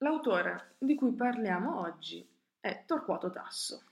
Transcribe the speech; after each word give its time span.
L'autore 0.00 0.74
di 0.76 0.94
cui 0.94 1.12
parliamo 1.12 1.80
oggi 1.80 2.28
è 2.60 2.82
Torquato 2.84 3.30
Tasso. 3.30 3.82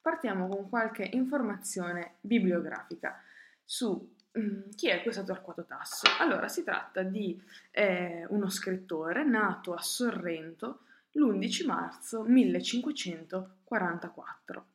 Partiamo 0.00 0.46
con 0.46 0.68
qualche 0.68 1.02
informazione 1.02 2.18
bibliografica 2.20 3.20
su 3.64 4.14
mm, 4.38 4.70
chi 4.76 4.88
è 4.88 5.02
questo 5.02 5.24
Torquato 5.24 5.64
Tasso. 5.64 6.06
Allora, 6.20 6.46
si 6.46 6.62
tratta 6.62 7.02
di 7.02 7.42
eh, 7.72 8.24
uno 8.28 8.48
scrittore 8.48 9.24
nato 9.24 9.74
a 9.74 9.82
Sorrento 9.82 10.82
l'11 11.12 11.66
marzo 11.66 12.22
1544. 12.22 14.66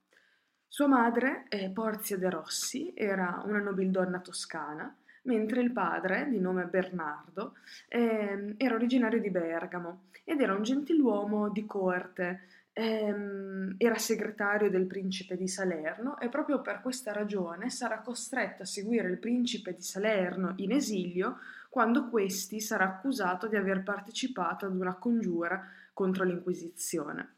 Sua 0.68 0.88
madre, 0.88 1.46
eh, 1.48 1.70
Porzia 1.70 2.18
de 2.18 2.30
Rossi, 2.30 2.92
era 2.94 3.42
una 3.46 3.60
nobildonna 3.60 4.20
toscana 4.20 4.94
mentre 5.24 5.62
il 5.62 5.72
padre, 5.72 6.28
di 6.30 6.40
nome 6.40 6.66
Bernardo, 6.66 7.56
eh, 7.88 8.56
era 8.58 8.76
originario 8.76 9.20
di 9.20 9.30
Bergamo 9.30 10.04
ed 10.24 10.42
era 10.42 10.54
un 10.54 10.64
gentiluomo 10.64 11.50
di 11.50 11.66
corte, 11.66 12.42
ehm, 12.74 13.76
era 13.78 13.98
segretario 13.98 14.70
del 14.70 14.86
principe 14.86 15.36
di 15.36 15.48
Salerno 15.48 16.20
e 16.20 16.30
proprio 16.30 16.62
per 16.62 16.82
questa 16.82 17.12
ragione 17.12 17.70
sarà 17.70 18.00
costretto 18.00 18.64
a 18.64 18.66
seguire 18.66 19.10
il 19.10 19.18
principe 19.18 19.74
di 19.74 19.82
Salerno 19.82 20.54
in 20.58 20.72
esilio 20.72 21.40
quando 21.70 22.10
questi 22.10 22.62
sarà 22.62 22.86
accusato 22.86 23.48
di 23.48 23.56
aver 23.56 23.84
partecipato 23.84 24.66
ad 24.66 24.76
una 24.76 24.96
congiura 24.96 25.68
contro 25.94 26.24
l'Inquisizione. 26.24 27.36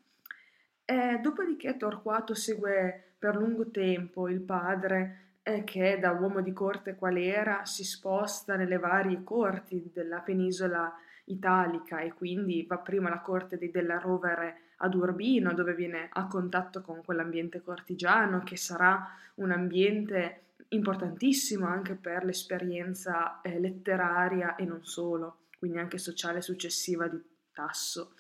Eh, 0.86 1.20
dopodiché 1.22 1.77
Torquato 1.77 2.34
segue 2.34 3.16
per 3.17 3.36
lungo 3.36 3.70
tempo 3.70 4.27
il 4.30 4.41
padre 4.41 5.31
è 5.44 5.64
che 5.64 5.97
da 6.00 6.11
uomo 6.11 6.42
di 6.42 6.53
corte 6.53 6.95
qual 6.95 7.17
era 7.17 7.66
si 7.66 7.84
sposta 7.84 8.56
nelle 8.56 8.78
varie 8.78 9.23
corti 9.23 9.89
della 9.94 10.20
penisola 10.20 10.94
italica 11.25 12.00
e 12.00 12.14
quindi 12.14 12.66
va 12.67 12.78
prima 12.78 13.08
alla 13.08 13.22
corte 13.22 13.58
di 13.58 13.72
Della 13.72 13.97
Rovere 13.97 14.69
ad 14.78 14.94
Urbino 14.94 15.53
dove 15.53 15.73
viene 15.73 16.09
a 16.12 16.28
contatto 16.28 16.81
con 16.81 17.03
quell'ambiente 17.03 17.62
cortigiano 17.62 18.44
che 18.44 18.58
sarà 18.58 19.08
un 19.36 19.52
ambiente 19.52 20.42
importantissimo 20.69 21.66
anche 21.66 21.95
per 21.95 22.23
l'esperienza 22.23 23.42
eh, 23.42 23.59
letteraria 23.59 24.56
e 24.56 24.66
non 24.66 24.86
solo, 24.86 25.47
quindi 25.58 25.78
anche 25.78 25.97
sociale 25.97 26.42
successiva 26.42 27.08
di 27.08 27.22
Tasso. 27.52 28.14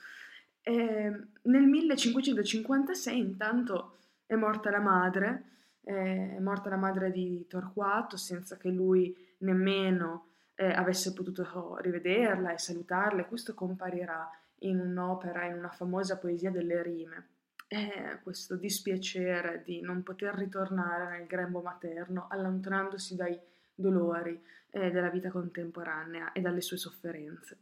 E 0.61 1.27
nel 1.43 1.63
1556 1.63 3.17
intanto 3.17 3.97
è 4.25 4.35
morta 4.35 4.69
la 4.69 4.79
madre 4.79 5.43
è 5.83 6.37
morta 6.39 6.69
la 6.69 6.77
madre 6.77 7.11
di 7.11 7.45
Torquato 7.47 8.17
senza 8.17 8.57
che 8.57 8.69
lui 8.69 9.15
nemmeno 9.39 10.27
eh, 10.55 10.71
avesse 10.71 11.13
potuto 11.13 11.77
rivederla 11.79 12.53
e 12.53 12.57
salutarla, 12.57 13.21
e 13.21 13.27
questo 13.27 13.53
comparirà 13.53 14.29
in 14.59 14.79
un'opera, 14.79 15.45
in 15.45 15.55
una 15.55 15.71
famosa 15.71 16.17
poesia 16.17 16.51
delle 16.51 16.81
rime. 16.83 17.27
È 17.67 18.19
questo 18.21 18.57
dispiacere 18.57 19.63
di 19.63 19.81
non 19.81 20.03
poter 20.03 20.35
ritornare 20.35 21.17
nel 21.17 21.25
grembo 21.25 21.61
materno, 21.61 22.27
allontanandosi 22.29 23.15
dai 23.15 23.39
dolori 23.73 24.39
eh, 24.69 24.91
della 24.91 25.09
vita 25.09 25.31
contemporanea 25.31 26.31
e 26.33 26.41
dalle 26.41 26.61
sue 26.61 26.77
sofferenze. 26.77 27.57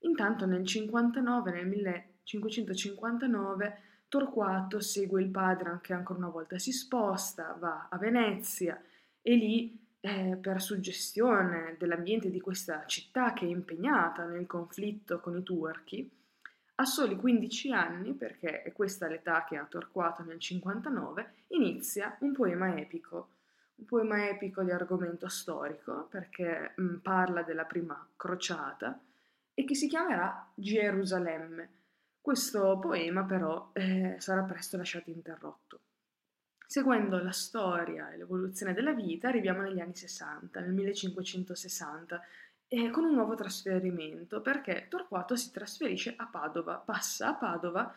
Intanto 0.00 0.44
nel 0.44 0.66
59, 0.66 1.50
nel 1.50 1.66
1559, 1.66 3.78
Torquato 4.08 4.80
segue 4.80 5.20
il 5.20 5.28
padre 5.28 5.78
che 5.82 5.92
ancora 5.92 6.18
una 6.18 6.28
volta 6.28 6.58
si 6.58 6.72
sposta, 6.72 7.54
va 7.58 7.88
a 7.90 7.98
Venezia 7.98 8.82
e 9.20 9.34
lì, 9.34 9.86
eh, 10.00 10.38
per 10.40 10.62
suggestione 10.62 11.76
dell'ambiente 11.78 12.30
di 12.30 12.40
questa 12.40 12.86
città 12.86 13.34
che 13.34 13.44
è 13.44 13.48
impegnata 13.48 14.24
nel 14.24 14.46
conflitto 14.46 15.20
con 15.20 15.36
i 15.36 15.42
turchi, 15.42 16.10
a 16.76 16.84
soli 16.84 17.16
15 17.16 17.72
anni, 17.72 18.12
perché 18.12 18.62
è 18.62 18.72
questa 18.72 19.08
l'età 19.08 19.44
che 19.44 19.56
ha 19.56 19.64
Torquato 19.64 20.22
nel 20.22 20.38
59, 20.38 21.34
inizia 21.48 22.16
un 22.20 22.32
poema 22.32 22.78
epico. 22.78 23.30
Un 23.74 23.84
poema 23.84 24.28
epico 24.28 24.62
di 24.62 24.70
argomento 24.70 25.28
storico, 25.28 26.06
perché 26.08 26.72
mh, 26.76 26.82
mm, 26.82 26.94
parla 26.96 27.42
della 27.42 27.64
prima 27.64 28.08
crociata, 28.16 28.98
e 29.54 29.64
che 29.64 29.74
si 29.74 29.88
chiamerà 29.88 30.50
Gerusalemme 30.54 31.77
questo 32.28 32.78
poema 32.78 33.24
però 33.24 33.70
eh, 33.72 34.16
sarà 34.18 34.42
presto 34.42 34.76
lasciato 34.76 35.08
interrotto. 35.08 35.80
Seguendo 36.66 37.16
la 37.22 37.32
storia 37.32 38.12
e 38.12 38.18
l'evoluzione 38.18 38.74
della 38.74 38.92
vita 38.92 39.28
arriviamo 39.28 39.62
negli 39.62 39.80
anni 39.80 39.94
60, 39.94 40.60
nel 40.60 40.72
1560, 40.72 42.20
eh, 42.68 42.90
con 42.90 43.04
un 43.04 43.14
nuovo 43.14 43.34
trasferimento 43.34 44.42
perché 44.42 44.88
Torquato 44.90 45.36
si 45.36 45.50
trasferisce 45.50 46.12
a 46.18 46.26
Padova, 46.26 46.74
passa 46.74 47.28
a 47.28 47.34
Padova 47.34 47.94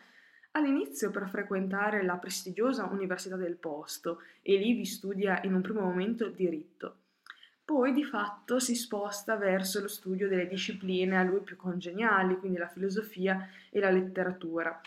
all'inizio 0.52 1.10
per 1.10 1.28
frequentare 1.28 2.02
la 2.02 2.16
prestigiosa 2.16 2.86
Università 2.86 3.36
del 3.36 3.56
Posto 3.56 4.22
e 4.40 4.56
lì 4.56 4.72
vi 4.72 4.86
studia 4.86 5.42
in 5.42 5.52
un 5.52 5.60
primo 5.60 5.82
momento 5.82 6.28
diritto 6.28 7.01
poi 7.64 7.92
di 7.92 8.04
fatto 8.04 8.58
si 8.58 8.74
sposta 8.74 9.36
verso 9.36 9.80
lo 9.80 9.88
studio 9.88 10.28
delle 10.28 10.48
discipline 10.48 11.16
a 11.16 11.22
lui 11.22 11.40
più 11.40 11.56
congeniali, 11.56 12.38
quindi 12.38 12.58
la 12.58 12.68
filosofia 12.68 13.48
e 13.70 13.80
la 13.80 13.90
letteratura. 13.90 14.80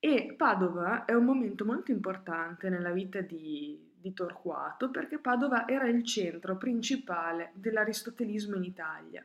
E 0.00 0.34
Padova 0.36 1.04
è 1.04 1.12
un 1.12 1.24
momento 1.24 1.64
molto 1.64 1.90
importante 1.90 2.68
nella 2.68 2.90
vita 2.90 3.20
di, 3.20 3.78
di 4.00 4.12
Torquato 4.14 4.90
perché 4.90 5.18
Padova 5.18 5.66
era 5.66 5.88
il 5.88 6.04
centro 6.04 6.56
principale 6.56 7.50
dell'aristotelismo 7.54 8.56
in 8.56 8.64
Italia. 8.64 9.24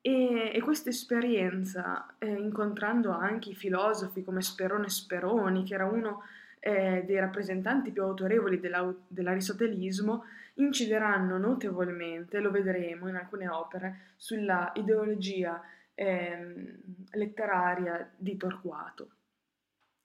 E, 0.00 0.52
e 0.54 0.60
questa 0.60 0.90
esperienza, 0.90 2.14
eh, 2.18 2.30
incontrando 2.30 3.10
anche 3.10 3.50
i 3.50 3.54
filosofi 3.54 4.22
come 4.22 4.42
Sperone 4.42 4.88
Speroni, 4.88 5.64
che 5.64 5.74
era 5.74 5.86
uno 5.86 6.22
eh, 6.60 7.04
dei 7.06 7.18
rappresentanti 7.18 7.90
più 7.90 8.02
autorevoli 8.02 8.60
dell'aristotelismo, 8.60 10.24
incideranno 10.54 11.38
notevolmente, 11.38 12.40
lo 12.40 12.50
vedremo 12.50 13.08
in 13.08 13.16
alcune 13.16 13.48
opere, 13.48 14.12
sulla 14.16 14.72
ideologia 14.74 15.62
eh, 15.94 16.78
letteraria 17.12 18.10
di 18.16 18.36
Torquato. 18.36 19.10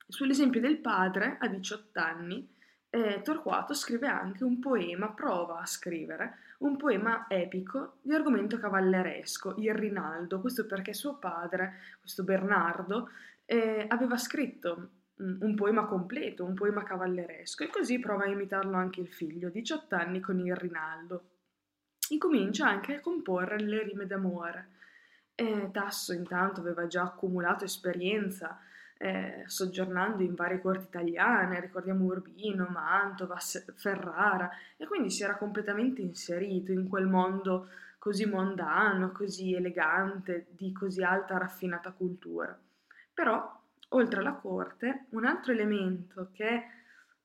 Sull'esempio 0.08 0.62
del 0.62 0.78
padre, 0.78 1.38
a 1.40 1.48
18 1.48 2.00
anni, 2.00 2.48
eh, 2.90 3.22
Torquato 3.24 3.74
scrive 3.74 4.08
anche 4.08 4.44
un 4.44 4.60
poema, 4.60 5.12
prova 5.12 5.60
a 5.60 5.66
scrivere 5.66 6.38
un 6.60 6.78
poema 6.78 7.26
epico 7.28 7.98
di 8.02 8.14
argomento 8.14 8.58
cavalleresco, 8.58 9.56
il 9.58 9.74
Rinaldo, 9.74 10.40
questo 10.40 10.66
perché 10.66 10.94
suo 10.94 11.18
padre, 11.18 11.80
questo 12.00 12.24
Bernardo, 12.24 13.10
eh, 13.46 13.86
aveva 13.88 14.18
scritto 14.18 14.90
un 15.40 15.56
poema 15.56 15.86
completo, 15.86 16.44
un 16.44 16.54
poema 16.54 16.84
cavalleresco, 16.84 17.64
e 17.64 17.70
così 17.70 18.00
prova 18.00 18.24
a 18.24 18.30
imitarlo 18.30 18.76
anche 18.76 19.02
il 19.02 19.08
figlio, 19.08 19.50
18 19.50 19.96
anni, 19.96 20.20
con 20.20 20.40
il 20.40 20.56
Rinaldo. 20.56 21.30
Incomincia 22.10 22.68
anche 22.68 22.96
a 22.96 23.00
comporre 23.00 23.60
le 23.60 23.84
rime 23.84 24.06
d'amore. 24.06 24.68
E 25.36 25.70
Tasso 25.72 26.14
intanto 26.14 26.60
aveva 26.60 26.86
già 26.88 27.04
accumulato 27.04 27.64
esperienza 27.64 28.60
eh, 28.98 29.44
soggiornando 29.48 30.24
in 30.24 30.34
varie 30.34 30.62
corti 30.62 30.86
italiane, 30.86 31.60
ricordiamo 31.60 32.06
Urbino, 32.06 32.68
Mantova, 32.70 33.38
Ferrara, 33.76 34.50
e 34.78 34.86
quindi 34.86 35.10
si 35.10 35.24
era 35.24 35.36
completamente 35.36 36.02
inserito 36.02 36.72
in 36.72 36.88
quel 36.88 37.08
mondo 37.08 37.68
così 37.98 38.26
mondano, 38.26 39.12
così 39.12 39.54
elegante, 39.54 40.48
di 40.52 40.72
così 40.72 41.04
alta 41.04 41.38
raffinata 41.38 41.92
cultura. 41.92 42.58
Però 43.14 43.62
oltre 43.94 44.20
alla 44.20 44.34
corte, 44.34 45.06
un 45.10 45.26
altro 45.26 45.52
elemento 45.52 46.30
che 46.34 46.64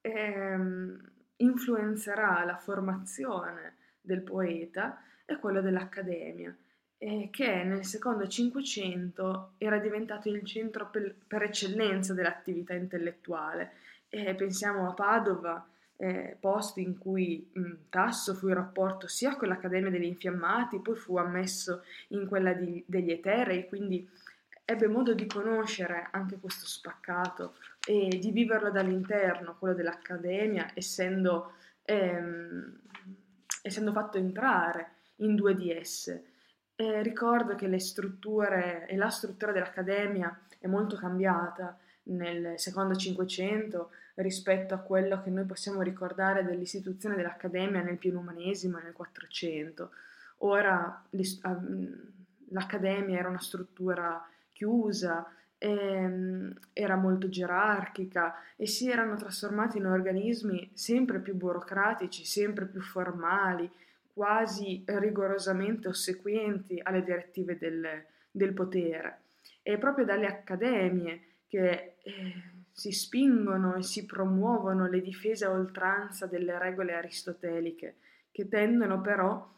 ehm, 0.00 1.10
influenzerà 1.36 2.44
la 2.44 2.56
formazione 2.56 3.76
del 4.00 4.22
poeta 4.22 5.02
è 5.24 5.38
quello 5.38 5.60
dell'accademia, 5.60 6.54
eh, 6.98 7.28
che 7.30 7.62
nel 7.64 7.84
secondo 7.84 8.26
Cinquecento 8.26 9.52
era 9.58 9.78
diventato 9.78 10.28
il 10.28 10.44
centro 10.44 10.88
per, 10.88 11.14
per 11.26 11.42
eccellenza 11.42 12.14
dell'attività 12.14 12.74
intellettuale. 12.74 13.72
Eh, 14.08 14.34
pensiamo 14.34 14.88
a 14.88 14.94
Padova, 14.94 15.66
eh, 15.96 16.36
posto 16.38 16.80
in 16.80 16.96
cui 16.96 17.50
mh, 17.52 17.72
Tasso 17.90 18.34
fu 18.34 18.48
in 18.48 18.54
rapporto 18.54 19.06
sia 19.06 19.36
con 19.36 19.48
l'Accademia 19.48 19.90
degli 19.90 20.04
Infiammati, 20.04 20.80
poi 20.80 20.96
fu 20.96 21.16
ammesso 21.18 21.82
in 22.08 22.26
quella 22.26 22.52
di, 22.52 22.82
degli 22.86 23.10
Eterei, 23.10 23.68
quindi 23.68 24.08
ebbe 24.70 24.86
modo 24.86 25.14
di 25.14 25.24
conoscere 25.24 26.08
anche 26.10 26.38
questo 26.38 26.66
spaccato 26.66 27.54
e 27.86 28.18
di 28.20 28.30
viverlo 28.30 28.70
dall'interno, 28.70 29.56
quello 29.58 29.72
dell'accademia, 29.72 30.72
essendo, 30.74 31.52
ehm, 31.84 32.78
essendo 33.62 33.92
fatto 33.92 34.18
entrare 34.18 34.90
in 35.16 35.34
due 35.36 35.54
di 35.54 35.72
esse. 35.72 36.24
E 36.76 37.02
ricordo 37.02 37.54
che 37.54 37.66
le 37.66 37.80
strutture 37.80 38.86
e 38.86 38.96
la 38.96 39.08
struttura 39.08 39.52
dell'accademia 39.52 40.38
è 40.58 40.66
molto 40.66 40.96
cambiata 40.96 41.78
nel 42.10 42.58
secondo 42.58 42.94
Cinquecento 42.94 43.92
rispetto 44.16 44.74
a 44.74 44.78
quello 44.80 45.22
che 45.22 45.30
noi 45.30 45.46
possiamo 45.46 45.80
ricordare 45.80 46.44
dell'istituzione 46.44 47.16
dell'accademia 47.16 47.80
nel 47.80 47.96
pieno 47.96 48.18
umanesimo 48.18 48.78
nel 48.78 48.92
Quattrocento 48.92 49.92
ora 50.38 51.04
l'accademia 52.50 53.18
era 53.18 53.28
una 53.28 53.40
struttura 53.40 54.26
chiusa, 54.58 55.24
ehm, 55.56 56.52
era 56.72 56.96
molto 56.96 57.28
gerarchica 57.28 58.34
e 58.56 58.66
si 58.66 58.90
erano 58.90 59.14
trasformati 59.14 59.78
in 59.78 59.86
organismi 59.86 60.70
sempre 60.74 61.20
più 61.20 61.34
burocratici, 61.36 62.24
sempre 62.24 62.66
più 62.66 62.80
formali, 62.80 63.70
quasi 64.12 64.82
rigorosamente 64.86 65.86
ossequienti 65.86 66.80
alle 66.82 67.04
direttive 67.04 67.56
del, 67.56 67.86
del 68.32 68.52
potere. 68.52 69.20
È 69.62 69.78
proprio 69.78 70.04
dalle 70.04 70.26
accademie 70.26 71.20
che 71.46 71.94
eh, 72.02 72.42
si 72.72 72.90
spingono 72.90 73.76
e 73.76 73.84
si 73.84 74.06
promuovono 74.06 74.88
le 74.88 75.00
difese 75.00 75.44
a 75.44 75.52
oltranza 75.52 76.26
delle 76.26 76.58
regole 76.58 76.94
aristoteliche, 76.94 77.94
che 78.32 78.48
tendono 78.48 79.00
però 79.00 79.54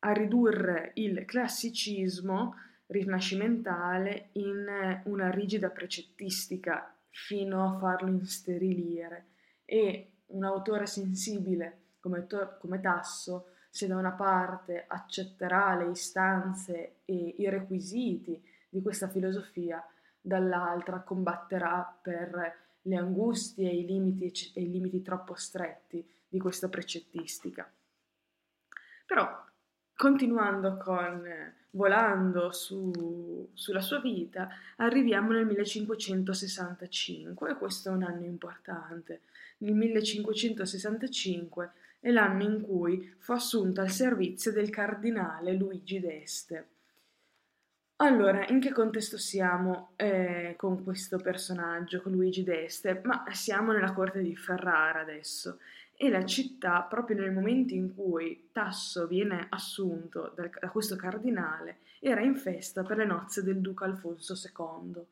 a 0.00 0.12
ridurre 0.12 0.92
il 0.94 1.26
classicismo 1.26 2.54
rinascimentale 2.88 4.28
in 4.32 5.02
una 5.04 5.30
rigida 5.30 5.70
precettistica 5.70 6.94
fino 7.10 7.64
a 7.64 7.78
farlo 7.78 8.10
insterilire 8.10 9.26
e 9.64 10.12
un 10.26 10.44
autore 10.44 10.86
sensibile 10.86 11.78
come, 12.00 12.26
come 12.58 12.80
Tasso 12.80 13.48
se 13.70 13.86
da 13.86 13.96
una 13.96 14.12
parte 14.12 14.84
accetterà 14.86 15.76
le 15.76 15.90
istanze 15.90 17.00
e 17.04 17.34
i 17.38 17.48
requisiti 17.48 18.42
di 18.68 18.82
questa 18.82 19.08
filosofia, 19.08 19.84
dall'altra 20.20 21.00
combatterà 21.00 21.98
per 22.02 22.56
le 22.82 22.96
angustie 22.96 23.70
e 23.70 23.76
i 23.76 23.86
limiti, 23.86 24.32
e 24.54 24.62
i 24.62 24.70
limiti 24.70 25.02
troppo 25.02 25.34
stretti 25.34 26.06
di 26.28 26.38
questa 26.38 26.68
precettistica. 26.68 27.70
Però, 29.06 29.44
continuando 29.94 30.76
con 30.76 31.24
volando 31.70 32.52
su, 32.52 33.50
sulla 33.52 33.80
sua 33.80 34.00
vita, 34.00 34.48
arriviamo 34.76 35.32
nel 35.32 35.46
1565 35.46 37.50
e 37.50 37.56
questo 37.56 37.88
è 37.88 37.92
un 37.92 38.02
anno 38.02 38.24
importante. 38.24 39.22
Nel 39.58 39.74
1565 39.74 41.72
è 42.00 42.10
l'anno 42.10 42.42
in 42.44 42.62
cui 42.62 43.14
fu 43.18 43.32
assunto 43.32 43.80
al 43.80 43.90
servizio 43.90 44.52
del 44.52 44.70
cardinale 44.70 45.52
Luigi 45.52 46.00
d'Este. 46.00 46.68
Allora, 48.00 48.46
in 48.46 48.60
che 48.60 48.70
contesto 48.70 49.18
siamo 49.18 49.90
eh, 49.96 50.54
con 50.56 50.84
questo 50.84 51.18
personaggio, 51.18 52.00
con 52.00 52.12
Luigi 52.12 52.44
d'Este? 52.44 53.00
Ma 53.02 53.24
siamo 53.32 53.72
nella 53.72 53.92
corte 53.92 54.22
di 54.22 54.36
Ferrara 54.36 55.00
adesso 55.00 55.58
e 56.00 56.10
la 56.10 56.24
città, 56.24 56.82
proprio 56.82 57.16
nel 57.16 57.32
momento 57.32 57.74
in 57.74 57.92
cui 57.92 58.50
Tasso 58.52 59.08
viene 59.08 59.46
assunto 59.48 60.32
da, 60.32 60.48
da 60.60 60.68
questo 60.68 60.94
cardinale, 60.94 61.78
era 61.98 62.20
in 62.20 62.36
festa 62.36 62.84
per 62.84 62.98
le 62.98 63.04
nozze 63.04 63.42
del 63.42 63.60
duca 63.60 63.84
Alfonso 63.84 64.34
II. 64.34 65.02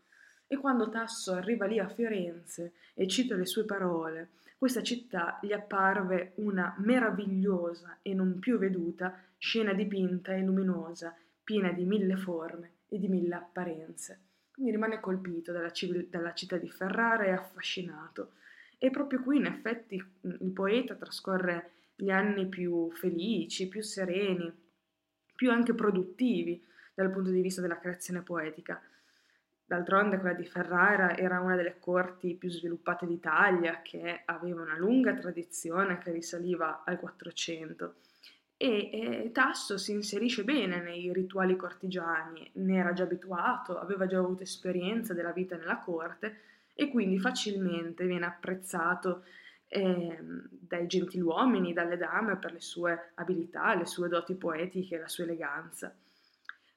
E 0.47 0.57
quando 0.57 0.89
Tasso 0.89 1.33
arriva 1.33 1.67
lì 1.67 1.81
a 1.81 1.89
Firenze 1.89 2.75
e 2.95 3.09
cita 3.09 3.35
le 3.35 3.47
sue 3.47 3.65
parole, 3.65 4.29
questa 4.57 4.81
città 4.81 5.41
gli 5.43 5.53
apparve 5.53 6.35
una 6.37 6.73
meravigliosa 6.79 7.99
e 8.01 8.15
non 8.15 8.39
più 8.39 8.57
veduta 8.57 9.19
scena 9.39 9.73
dipinta 9.73 10.35
e 10.35 10.43
luminosa, 10.43 11.17
piena 11.43 11.73
di 11.73 11.85
mille 11.85 12.17
forme 12.17 12.71
e 12.89 13.01
di 13.01 13.09
mille 13.09 13.35
apparenze. 13.35 14.21
Quindi 14.53 14.71
rimane 14.71 15.01
colpito 15.01 15.51
dalla, 15.51 15.73
dalla 16.09 16.33
città 16.33 16.59
di 16.59 16.71
Ferrara 16.71 17.25
e 17.25 17.31
affascinato. 17.31 18.35
E 18.79 18.91
proprio 18.91 19.23
qui, 19.23 19.39
in 19.39 19.47
effetti, 19.47 19.95
il 19.95 20.51
poeta 20.53 20.95
trascorre 20.95 21.71
gli 21.95 22.11
anni 22.11 22.47
più 22.47 22.91
felici, 22.93 23.69
più 23.69 23.83
sereni, 23.83 24.53
più 25.35 25.51
anche 25.51 25.75
produttivi 25.75 26.63
dal 26.95 27.11
punto 27.11 27.31
di 27.31 27.41
vista 27.41 27.61
della 27.61 27.79
creazione 27.79 28.23
poetica. 28.23 28.81
D'altronde 29.65 30.19
quella 30.19 30.35
di 30.35 30.47
Ferrara 30.47 31.17
era 31.17 31.41
una 31.41 31.57
delle 31.57 31.79
corti 31.79 32.35
più 32.35 32.51
sviluppate 32.51 33.07
d'Italia, 33.07 33.83
che 33.83 34.23
aveva 34.25 34.63
una 34.63 34.77
lunga 34.77 35.15
tradizione 35.15 35.99
che 35.99 36.13
risaliva 36.13 36.85
al 36.85 36.99
400 36.99 37.95
e, 38.59 38.91
e 38.91 39.31
Tasso 39.33 39.77
si 39.77 39.93
inserisce 39.93 40.43
bene 40.43 40.81
nei 40.81 41.13
rituali 41.13 41.57
cortigiani, 41.57 42.51
ne 42.55 42.77
era 42.77 42.93
già 42.95 43.03
abituato, 43.03 43.79
aveva 43.79 44.07
già 44.07 44.19
avuto 44.19 44.43
esperienza 44.43 45.13
della 45.13 45.33
vita 45.33 45.57
nella 45.57 45.79
corte 45.79 46.41
e 46.79 46.91
quindi 46.91 47.19
facilmente 47.19 48.05
viene 48.05 48.27
apprezzato 48.27 49.25
eh, 49.67 50.19
dai 50.21 50.87
gentiluomini, 50.87 51.73
dalle 51.73 51.97
dame 51.97 52.37
per 52.37 52.53
le 52.53 52.61
sue 52.61 53.13
abilità, 53.15 53.75
le 53.75 53.87
sue 53.87 54.09
doti 54.09 54.35
poetiche, 54.35 54.99
la 54.99 55.09
sua 55.09 55.25
eleganza. 55.25 55.97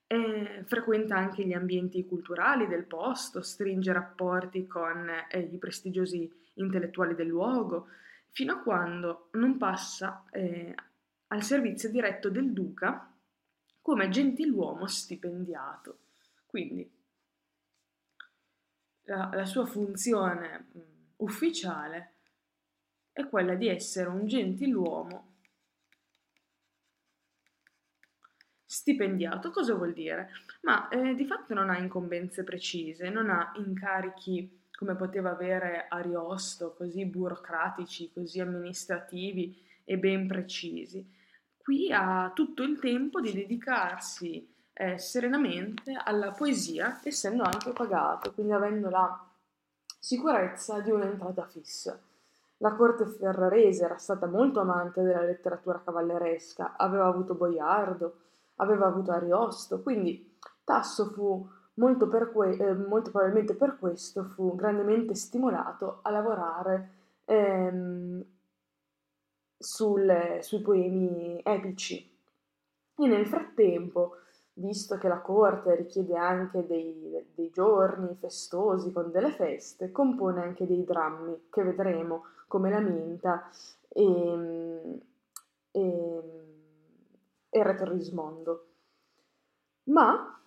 Eh, 0.07 0.63
frequenta 0.66 1.18
anche 1.18 1.46
gli 1.46 1.51
ambienti 1.51 2.06
culturali 2.06 2.66
del 2.66 2.86
posto, 2.86 3.42
stringe 3.42 3.92
rapporti 3.92 4.66
con 4.66 5.10
eh, 5.30 5.40
i 5.40 5.57
prestigiosi 5.57 6.31
intellettuali 6.56 7.13
del 7.13 7.28
luogo, 7.28 7.90
fino 8.31 8.54
a 8.54 8.60
quando 8.60 9.28
non 9.34 9.57
passa 9.57 10.24
eh, 10.31 10.74
al 11.28 11.44
servizio 11.44 11.90
diretto 11.90 12.30
del 12.30 12.54
duca 12.54 13.13
come 13.81 14.07
gentiluomo 14.07 14.88
stipendiato. 14.88 15.98
Quindi 16.45 16.90
la, 19.09 19.29
la 19.33 19.45
sua 19.45 19.65
funzione 19.65 20.67
mh, 20.71 20.79
ufficiale 21.17 22.13
è 23.11 23.27
quella 23.27 23.56
di 23.56 23.67
essere 23.67 24.09
un 24.09 24.25
gentiluomo 24.27 25.29
Stipendiato 28.71 29.50
cosa 29.50 29.73
vuol 29.73 29.94
dire? 29.94 30.29
Ma 30.61 30.89
eh, 30.89 31.15
di 31.15 31.25
fatto 31.25 31.56
non 31.56 31.71
ha 31.71 31.79
incombenze 31.79 32.44
precise, 32.44 33.09
non 33.09 33.31
ha 33.31 33.51
incarichi 33.56 34.67
come 34.71 34.95
poteva 34.95 35.31
avere 35.31 35.88
Ariosto, 35.89 36.75
così 36.75 37.03
burocratici, 37.06 38.11
così 38.13 38.39
amministrativi 38.39 39.59
e 39.83 39.97
ben 39.97 40.27
precisi. 40.27 41.03
Qui 41.57 41.91
ha 41.91 42.31
tutto 42.35 42.61
il 42.61 42.77
tempo 42.77 43.19
di 43.19 43.33
dedicarsi 43.33 44.47
eh, 44.80 44.98
serenamente 44.98 45.92
alla 46.02 46.31
poesia, 46.31 47.02
essendo 47.04 47.44
anche 47.44 47.72
pagato, 47.72 48.31
quindi 48.34 48.54
avendo 48.54 48.90
la 48.90 49.26
sicurezza 50.00 50.80
di 50.80 50.90
un'entrata 50.90 51.46
fissa. 51.48 52.00
La 52.58 52.74
corte 52.76 53.06
ferrarese 53.06 53.83
era 53.83 53.98
stata 53.98 54.26
molto 54.26 54.62
amante 54.62 55.02
della 55.02 55.24
letteratura 55.24 55.81
cavalleresca, 55.83 56.76
aveva 56.78 57.07
avuto 57.07 57.33
Boiardo, 57.33 58.19
aveva 58.56 58.88
avuto 58.88 59.12
Ariosto, 59.12 59.81
quindi 59.81 60.38
Tasso 60.64 61.09
fu 61.09 61.45
molto, 61.74 62.07
que- 62.07 62.56
eh, 62.57 62.74
molto 62.74 63.12
probabilmente 63.12 63.56
per 63.56 63.78
questo 63.78 64.24
fu 64.24 64.56
grandemente 64.56 65.14
stimolato 65.14 66.00
a 66.04 66.09
lavorare 66.09 66.92
ehm, 67.26 68.24
sul, 69.57 70.38
sui 70.40 70.62
poemi 70.62 71.42
epici. 71.44 72.18
E 72.95 73.07
nel 73.07 73.26
frattempo, 73.28 74.18
visto 74.59 74.97
che 74.97 75.07
la 75.07 75.19
corte 75.19 75.75
richiede 75.75 76.16
anche 76.16 76.66
dei, 76.66 77.25
dei 77.33 77.49
giorni 77.49 78.16
festosi 78.16 78.92
con 78.92 79.11
delle 79.11 79.31
feste, 79.31 79.92
compone 79.92 80.42
anche 80.42 80.68
dei 80.68 80.83
drammi 80.83 81.47
che 81.49 81.63
vedremo 81.63 82.25
come 82.47 82.69
la 82.69 82.80
Minta 82.80 83.49
e, 83.89 85.01
e 85.71 86.39
e 87.49 87.63
Retorrismondo. 87.63 88.66
Ma 89.85 90.39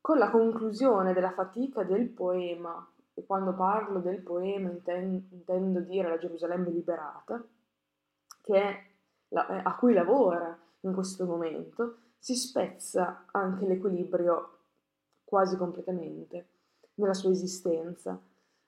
con 0.00 0.18
la 0.18 0.30
conclusione 0.30 1.12
della 1.12 1.32
fatica 1.32 1.82
del 1.82 2.08
poema, 2.08 2.90
e 3.12 3.26
quando 3.26 3.54
parlo 3.54 4.00
del 4.00 4.22
poema 4.22 4.70
intendo, 4.70 5.26
intendo 5.34 5.80
dire 5.80 6.08
la 6.08 6.18
Gerusalemme 6.18 6.70
liberata, 6.70 7.44
che 8.40 8.62
è 8.62 8.86
la, 9.28 9.62
a 9.62 9.76
cui 9.76 9.92
lavora 9.92 10.56
in 10.80 10.94
questo 10.94 11.26
momento, 11.26 11.96
si 12.18 12.34
spezza 12.34 13.24
anche 13.30 13.66
l'equilibrio 13.66 14.58
quasi 15.24 15.56
completamente 15.56 16.48
nella 16.94 17.14
sua 17.14 17.30
esistenza. 17.30 18.18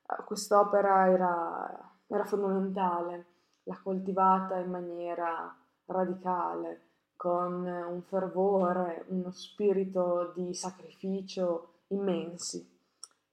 Eh, 0.07 0.23
quest'opera 0.23 1.09
era, 1.09 1.91
era 2.07 2.25
fondamentale, 2.25 3.25
l'ha 3.63 3.79
coltivata 3.81 4.57
in 4.57 4.69
maniera 4.69 5.55
radicale, 5.85 6.87
con 7.15 7.65
un 7.65 8.01
fervore, 8.01 9.05
uno 9.09 9.31
spirito 9.31 10.31
di 10.35 10.55
sacrificio 10.55 11.81
immensi 11.89 12.67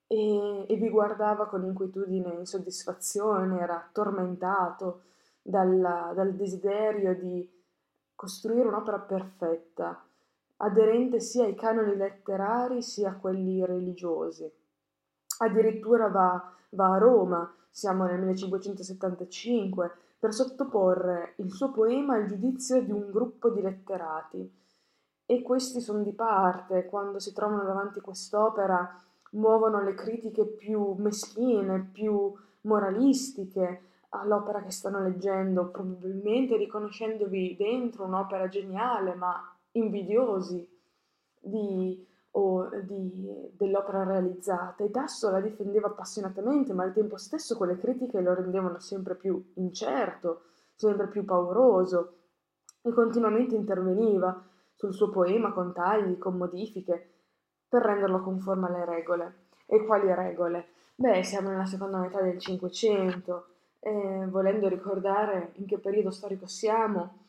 e, 0.06 0.64
e 0.66 0.76
vi 0.76 0.88
guardava 0.88 1.46
con 1.46 1.64
inquietudine 1.64 2.32
e 2.32 2.38
insoddisfazione, 2.38 3.60
era 3.60 3.88
tormentato 3.92 5.02
dalla, 5.42 6.12
dal 6.14 6.34
desiderio 6.34 7.14
di 7.14 7.48
costruire 8.14 8.66
un'opera 8.66 8.98
perfetta, 8.98 10.02
aderente 10.58 11.20
sia 11.20 11.44
ai 11.44 11.54
canoni 11.54 11.96
letterari 11.96 12.82
sia 12.82 13.10
a 13.10 13.16
quelli 13.16 13.64
religiosi. 13.64 14.50
Addirittura 15.38 16.08
va, 16.08 16.52
va 16.70 16.94
a 16.94 16.98
Roma 16.98 17.52
siamo 17.70 18.04
nel 18.06 18.18
1575, 18.18 19.92
per 20.18 20.34
sottoporre 20.34 21.34
il 21.36 21.52
suo 21.52 21.70
poema 21.70 22.16
al 22.16 22.26
giudizio 22.26 22.82
di 22.82 22.90
un 22.90 23.08
gruppo 23.10 23.50
di 23.50 23.60
letterati. 23.60 24.52
E 25.24 25.42
questi 25.42 25.80
sono 25.80 26.02
di 26.02 26.12
parte, 26.12 26.86
quando 26.86 27.20
si 27.20 27.32
trovano 27.32 27.62
davanti 27.62 28.00
a 28.00 28.02
quest'opera, 28.02 29.00
muovono 29.32 29.80
le 29.82 29.94
critiche 29.94 30.44
più 30.44 30.94
meschine, 30.98 31.88
più 31.92 32.34
moralistiche 32.62 33.82
all'opera 34.08 34.62
che 34.62 34.72
stanno 34.72 35.00
leggendo, 35.00 35.68
probabilmente 35.68 36.56
riconoscendovi 36.56 37.54
dentro 37.56 38.04
un'opera 38.04 38.48
geniale, 38.48 39.14
ma 39.14 39.56
invidiosi 39.78 40.68
di, 41.40 42.06
di, 42.82 43.50
dell'opera 43.56 44.04
realizzata. 44.04 44.84
E 44.84 44.90
Tasso 44.90 45.30
la 45.30 45.40
difendeva 45.40 45.88
appassionatamente, 45.88 46.72
ma 46.72 46.84
al 46.84 46.92
tempo 46.92 47.16
stesso 47.16 47.56
quelle 47.56 47.78
critiche 47.78 48.20
lo 48.20 48.34
rendevano 48.34 48.78
sempre 48.80 49.14
più 49.14 49.52
incerto, 49.54 50.42
sempre 50.74 51.08
più 51.08 51.24
pauroso 51.24 52.14
e 52.82 52.92
continuamente 52.92 53.54
interveniva 53.54 54.44
sul 54.74 54.94
suo 54.94 55.10
poema 55.10 55.52
con 55.52 55.72
tagli, 55.72 56.18
con 56.18 56.36
modifiche, 56.36 57.10
per 57.68 57.82
renderlo 57.82 58.20
conforme 58.22 58.68
alle 58.68 58.84
regole. 58.84 59.34
E 59.66 59.84
quali 59.84 60.12
regole? 60.14 60.68
Beh, 60.94 61.22
siamo 61.22 61.50
nella 61.50 61.66
seconda 61.66 61.98
metà 61.98 62.22
del 62.22 62.38
Cinquecento, 62.38 63.46
eh, 63.80 64.26
volendo 64.28 64.68
ricordare 64.68 65.52
in 65.54 65.66
che 65.66 65.78
periodo 65.78 66.10
storico 66.10 66.46
siamo, 66.46 67.27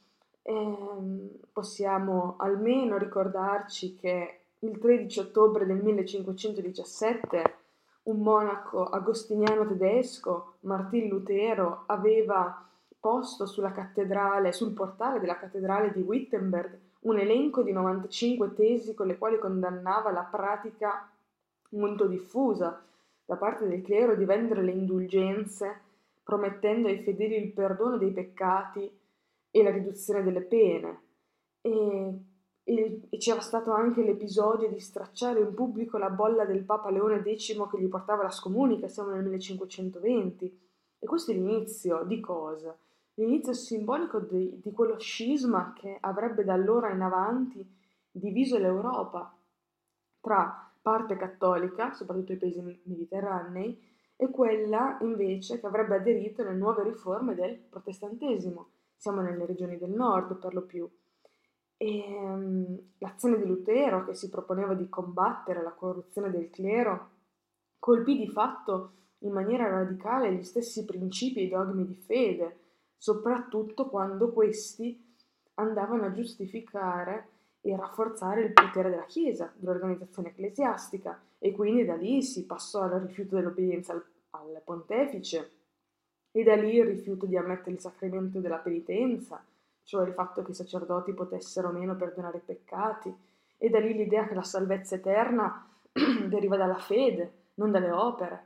eh, 0.49 1.39
possiamo 1.53 2.35
almeno 2.39 2.97
ricordarci 2.97 3.95
che 3.95 4.39
il 4.59 4.79
13 4.79 5.19
ottobre 5.19 5.67
del 5.67 5.77
1517 5.77 7.57
un 8.03 8.19
monaco 8.21 8.85
agostiniano 8.85 9.67
tedesco, 9.67 10.55
Martin 10.61 11.07
Lutero, 11.07 11.83
aveva 11.85 12.67
posto 12.99 13.45
sulla 13.45 13.71
cattedrale, 13.71 14.51
sul 14.51 14.73
portale 14.73 15.19
della 15.19 15.37
cattedrale 15.37 15.91
di 15.91 16.01
Wittenberg 16.01 16.77
un 17.01 17.19
elenco 17.19 17.61
di 17.61 17.71
95 17.71 18.55
tesi 18.55 18.95
con 18.95 19.05
le 19.05 19.19
quali 19.19 19.37
condannava 19.37 20.11
la 20.11 20.23
pratica 20.23 21.09
molto 21.69 22.07
diffusa 22.07 22.83
da 23.23 23.35
parte 23.35 23.67
del 23.67 23.83
clero 23.83 24.15
di 24.15 24.25
vendere 24.25 24.63
le 24.63 24.71
indulgenze, 24.71 25.79
promettendo 26.23 26.87
ai 26.87 26.97
fedeli 26.97 27.35
il 27.35 27.51
perdono 27.51 27.97
dei 27.97 28.11
peccati 28.11 28.98
e 29.51 29.63
la 29.63 29.71
riduzione 29.71 30.23
delle 30.23 30.41
pene. 30.41 31.01
E, 31.61 32.23
e, 32.63 33.01
e 33.09 33.17
c'era 33.17 33.41
stato 33.41 33.71
anche 33.71 34.01
l'episodio 34.01 34.69
di 34.69 34.79
stracciare 34.79 35.39
in 35.39 35.53
pubblico 35.53 35.97
la 35.97 36.09
bolla 36.09 36.45
del 36.45 36.63
Papa 36.63 36.89
Leone 36.89 37.21
X 37.21 37.55
che 37.69 37.81
gli 37.81 37.87
portava 37.87 38.23
la 38.23 38.31
scomunica, 38.31 38.87
siamo 38.87 39.11
nel 39.11 39.23
1520. 39.23 40.59
E 40.99 41.05
questo 41.05 41.31
è 41.31 41.33
l'inizio 41.33 42.03
di 42.03 42.19
cosa? 42.19 42.77
l'inizio 43.19 43.53
simbolico 43.53 44.19
di, 44.19 44.59
di 44.61 44.71
quello 44.71 44.97
scisma 44.97 45.73
che 45.73 45.97
avrebbe 45.99 46.43
da 46.43 46.53
allora 46.53 46.91
in 46.91 47.01
avanti 47.01 47.63
diviso 48.09 48.57
l'Europa 48.57 49.37
tra 50.21 50.71
parte 50.81 51.17
cattolica, 51.17 51.93
soprattutto 51.93 52.33
i 52.33 52.37
paesi 52.37 52.61
mediterranei, 52.83 53.87
e 54.15 54.29
quella 54.29 54.97
invece 55.01 55.59
che 55.59 55.65
avrebbe 55.65 55.95
aderito 55.95 56.41
alle 56.41 56.53
nuove 56.53 56.83
riforme 56.83 57.35
del 57.35 57.57
protestantesimo. 57.57 58.69
Siamo 58.99 59.21
nelle 59.21 59.45
regioni 59.45 59.77
del 59.77 59.91
nord 59.91 60.35
per 60.39 60.53
lo 60.53 60.63
più. 60.63 60.85
E, 61.77 62.03
um, 62.05 62.77
l'azione 62.97 63.37
di 63.37 63.45
Lutero, 63.45 64.03
che 64.03 64.13
si 64.13 64.27
proponeva 64.27 64.73
di 64.73 64.89
combattere 64.89 65.63
la 65.63 65.71
corruzione 65.71 66.29
del 66.29 66.49
clero, 66.49 67.11
colpì 67.79 68.17
di 68.17 68.27
fatto 68.27 68.91
in 69.19 69.31
maniera 69.31 69.69
radicale 69.69 70.33
gli 70.33 70.43
stessi 70.43 70.83
principi 70.83 71.45
e 71.45 71.47
dogmi 71.47 71.85
di 71.85 71.95
fede, 71.95 72.57
soprattutto 72.97 73.87
quando 73.87 74.33
questi 74.33 75.15
andavano 75.53 76.03
a 76.03 76.11
giustificare 76.11 77.29
e 77.61 77.77
rafforzare 77.77 78.41
il 78.41 78.51
potere 78.51 78.89
della 78.89 79.05
Chiesa, 79.05 79.49
dell'organizzazione 79.55 80.31
ecclesiastica, 80.31 81.21
e 81.37 81.53
quindi 81.53 81.85
da 81.85 81.95
lì 81.95 82.21
si 82.21 82.45
passò 82.45 82.81
al 82.81 82.99
rifiuto 82.99 83.35
dell'obbedienza 83.35 83.93
al, 83.93 84.03
al 84.31 84.61
pontefice, 84.65 85.51
e 86.31 86.43
da 86.43 86.55
lì 86.55 86.75
il 86.75 86.85
rifiuto 86.85 87.25
di 87.25 87.37
ammettere 87.37 87.71
il 87.71 87.79
sacramento 87.79 88.39
della 88.39 88.57
penitenza, 88.57 89.43
cioè 89.83 90.07
il 90.07 90.13
fatto 90.13 90.43
che 90.43 90.51
i 90.51 90.55
sacerdoti 90.55 91.13
potessero 91.13 91.71
meno 91.71 91.95
perdonare 91.95 92.37
i 92.37 92.41
peccati, 92.45 93.13
e 93.57 93.69
da 93.69 93.79
lì 93.79 93.93
l'idea 93.93 94.27
che 94.27 94.35
la 94.35 94.43
salvezza 94.43 94.95
eterna 94.95 95.67
deriva 96.27 96.55
dalla 96.55 96.77
fede, 96.77 97.33
non 97.55 97.71
dalle 97.71 97.91
opere, 97.91 98.43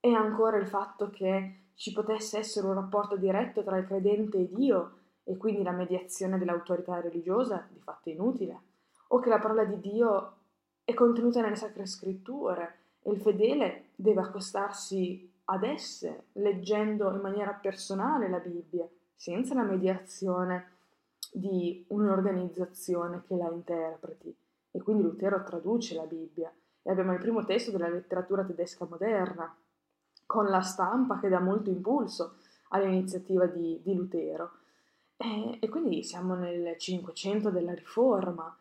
e 0.00 0.12
ancora 0.12 0.56
il 0.56 0.66
fatto 0.66 1.10
che 1.10 1.70
ci 1.74 1.92
potesse 1.92 2.38
essere 2.38 2.66
un 2.66 2.74
rapporto 2.74 3.16
diretto 3.16 3.62
tra 3.62 3.76
il 3.76 3.86
credente 3.86 4.38
e 4.38 4.48
Dio 4.50 4.92
e 5.24 5.36
quindi 5.36 5.62
la 5.62 5.72
mediazione 5.72 6.38
dell'autorità 6.38 7.00
religiosa 7.00 7.66
di 7.70 7.80
fatto 7.80 8.08
inutile, 8.08 8.60
o 9.08 9.20
che 9.20 9.28
la 9.28 9.38
parola 9.38 9.64
di 9.64 9.78
Dio 9.80 10.32
è 10.84 10.94
contenuta 10.94 11.40
nelle 11.40 11.56
sacre 11.56 11.84
scritture 11.84 12.74
e 13.02 13.10
il 13.10 13.20
fedele 13.20 13.88
deve 13.94 14.20
accostarsi 14.20 15.32
ad 15.48 15.62
esse 15.62 16.26
leggendo 16.32 17.10
in 17.10 17.20
maniera 17.20 17.52
personale 17.52 18.28
la 18.28 18.38
Bibbia, 18.38 18.88
senza 19.14 19.54
la 19.54 19.62
mediazione 19.62 20.74
di 21.32 21.84
un'organizzazione 21.88 23.22
che 23.26 23.36
la 23.36 23.50
interpreti. 23.50 24.34
E 24.70 24.82
quindi 24.82 25.02
Lutero 25.02 25.42
traduce 25.42 25.94
la 25.94 26.04
Bibbia 26.04 26.52
e 26.82 26.90
abbiamo 26.90 27.12
il 27.12 27.18
primo 27.18 27.44
testo 27.44 27.70
della 27.70 27.88
letteratura 27.88 28.44
tedesca 28.44 28.86
moderna, 28.88 29.56
con 30.26 30.46
la 30.46 30.60
stampa 30.60 31.18
che 31.18 31.28
dà 31.28 31.38
molto 31.38 31.70
impulso 31.70 32.38
all'iniziativa 32.70 33.46
di, 33.46 33.80
di 33.82 33.94
Lutero. 33.94 34.50
E, 35.16 35.58
e, 35.60 35.68
quindi 35.68 36.02
siamo 36.02 36.34
nel 36.34 36.76
Cinquecento 36.78 37.50
della 37.50 37.74
Riforma, 37.74 38.56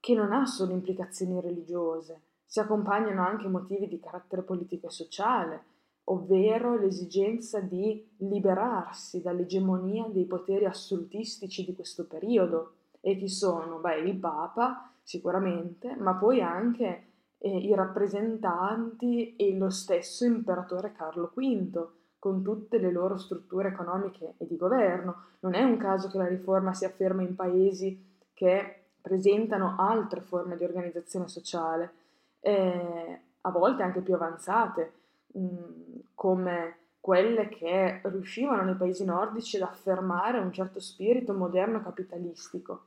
che 0.00 0.14
non 0.14 0.32
ha 0.32 0.46
solo 0.46 0.72
implicazioni 0.72 1.40
religiose, 1.40 2.22
si 2.48 2.60
accompagnano 2.60 3.22
anche 3.22 3.46
motivi 3.46 3.86
di 3.88 4.00
carattere 4.00 4.40
politico 4.40 4.86
e 4.86 4.90
sociale, 4.90 5.62
ovvero 6.04 6.78
l'esigenza 6.78 7.60
di 7.60 8.08
liberarsi 8.16 9.20
dall'egemonia 9.20 10.06
dei 10.08 10.24
poteri 10.24 10.64
assolutistici 10.64 11.62
di 11.66 11.74
questo 11.74 12.06
periodo. 12.06 12.72
E 13.02 13.18
chi 13.18 13.28
sono? 13.28 13.80
Beh, 13.80 13.98
il 13.98 14.16
Papa 14.16 14.90
sicuramente, 15.02 15.94
ma 15.96 16.14
poi 16.14 16.40
anche 16.40 17.02
eh, 17.36 17.54
i 17.54 17.74
rappresentanti 17.74 19.36
e 19.36 19.54
lo 19.54 19.68
stesso 19.68 20.24
imperatore 20.24 20.92
Carlo 20.92 21.30
V, 21.34 21.86
con 22.18 22.42
tutte 22.42 22.78
le 22.78 22.90
loro 22.90 23.18
strutture 23.18 23.68
economiche 23.68 24.36
e 24.38 24.46
di 24.46 24.56
governo. 24.56 25.24
Non 25.40 25.52
è 25.52 25.62
un 25.62 25.76
caso 25.76 26.08
che 26.08 26.16
la 26.16 26.26
riforma 26.26 26.72
si 26.72 26.86
afferma 26.86 27.20
in 27.20 27.34
paesi 27.34 28.02
che 28.32 28.84
presentano 29.02 29.76
altre 29.78 30.22
forme 30.22 30.56
di 30.56 30.64
organizzazione 30.64 31.28
sociale, 31.28 31.92
eh, 32.40 33.20
a 33.40 33.50
volte 33.50 33.82
anche 33.82 34.00
più 34.00 34.14
avanzate, 34.14 34.92
mh, 35.26 35.98
come 36.14 36.76
quelle 37.00 37.48
che 37.48 38.00
riuscivano 38.04 38.62
nei 38.64 38.74
paesi 38.74 39.04
nordici 39.04 39.56
ad 39.56 39.62
affermare 39.62 40.38
un 40.38 40.52
certo 40.52 40.80
spirito 40.80 41.32
moderno 41.32 41.80
capitalistico. 41.82 42.82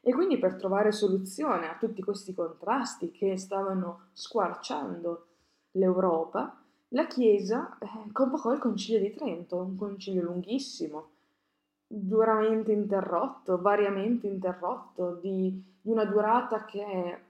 E 0.00 0.12
quindi 0.12 0.38
per 0.38 0.56
trovare 0.56 0.92
soluzione 0.92 1.68
a 1.68 1.76
tutti 1.78 2.02
questi 2.02 2.34
contrasti 2.34 3.10
che 3.10 3.36
stavano 3.36 4.08
squarciando 4.12 5.26
l'Europa, 5.72 6.60
la 6.88 7.06
Chiesa 7.06 7.78
eh, 7.78 8.10
convocò 8.12 8.52
il 8.52 8.58
Concilio 8.58 9.00
di 9.00 9.14
Trento, 9.14 9.56
un 9.58 9.76
concilio 9.76 10.22
lunghissimo, 10.22 11.08
duramente 11.86 12.72
interrotto, 12.72 13.60
variamente 13.60 14.26
interrotto, 14.26 15.18
di, 15.20 15.62
di 15.80 15.90
una 15.90 16.04
durata 16.04 16.64
che 16.64 17.20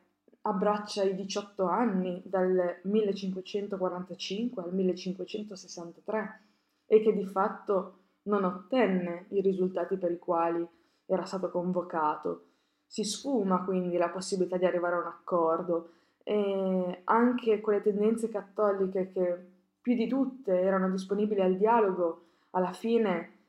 abbraccia 0.42 1.02
i 1.04 1.14
18 1.14 1.64
anni, 1.64 2.22
dal 2.24 2.80
1545 2.82 4.62
al 4.62 4.74
1563, 4.74 6.40
e 6.86 7.00
che 7.00 7.12
di 7.12 7.24
fatto 7.24 7.98
non 8.24 8.44
ottenne 8.44 9.26
i 9.30 9.40
risultati 9.40 9.96
per 9.96 10.10
i 10.10 10.18
quali 10.18 10.66
era 11.06 11.24
stato 11.24 11.50
convocato. 11.50 12.46
Si 12.86 13.04
sfuma 13.04 13.64
quindi 13.64 13.96
la 13.96 14.10
possibilità 14.10 14.56
di 14.56 14.66
arrivare 14.66 14.96
a 14.96 15.00
un 15.00 15.06
accordo. 15.06 15.90
E 16.24 17.00
anche 17.04 17.60
quelle 17.60 17.82
tendenze 17.82 18.28
cattoliche 18.28 19.08
che 19.08 19.46
più 19.80 19.94
di 19.96 20.06
tutte 20.06 20.60
erano 20.60 20.88
disponibili 20.90 21.40
al 21.40 21.56
dialogo 21.56 22.26
alla 22.50 22.72
fine 22.72 23.41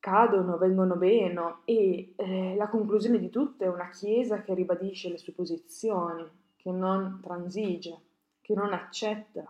cadono, 0.00 0.56
vengono 0.56 0.94
meno 0.94 1.60
e 1.64 2.14
eh, 2.16 2.54
la 2.56 2.68
conclusione 2.68 3.18
di 3.18 3.28
tutto 3.28 3.64
è 3.64 3.68
una 3.68 3.90
Chiesa 3.90 4.42
che 4.42 4.54
ribadisce 4.54 5.10
le 5.10 5.18
sue 5.18 5.34
posizioni, 5.34 6.26
che 6.56 6.70
non 6.70 7.20
transige, 7.22 8.00
che 8.40 8.54
non 8.54 8.72
accetta 8.72 9.44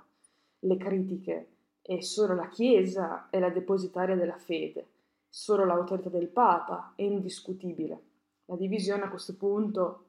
le 0.60 0.76
critiche 0.76 1.48
e 1.80 2.02
solo 2.02 2.34
la 2.34 2.48
Chiesa 2.48 3.28
è 3.30 3.38
la 3.38 3.48
depositaria 3.48 4.16
della 4.16 4.36
fede, 4.36 4.86
solo 5.28 5.64
l'autorità 5.64 6.08
del 6.08 6.28
Papa 6.28 6.92
è 6.96 7.02
indiscutibile. 7.02 8.02
La 8.46 8.56
divisione 8.56 9.04
a 9.04 9.08
questo 9.08 9.36
punto 9.36 10.04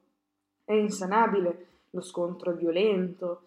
è 0.65 0.73
insanabile, 0.73 1.67
lo 1.91 2.01
scontro 2.01 2.51
è 2.51 2.55
violento, 2.55 3.43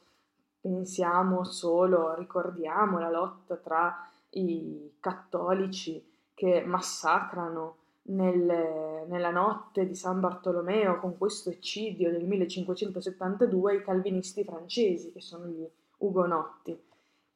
pensiamo 0.60 1.42
solo, 1.42 2.14
ricordiamo 2.14 3.00
la 3.00 3.10
lotta 3.10 3.56
tra 3.56 4.08
i 4.30 4.92
cattolici 5.00 6.12
che 6.34 6.62
massacrano 6.66 7.76
nel, 8.06 9.04
nella 9.08 9.30
notte 9.30 9.86
di 9.86 9.94
San 9.94 10.20
Bartolomeo 10.20 10.98
con 10.98 11.16
questo 11.16 11.50
eccidio 11.50 12.10
del 12.10 12.24
1572 12.24 13.76
i 13.76 13.82
calvinisti 13.82 14.44
francesi, 14.44 15.12
che 15.12 15.20
sono 15.20 15.46
gli 15.46 15.66
ugonotti. 15.98 16.78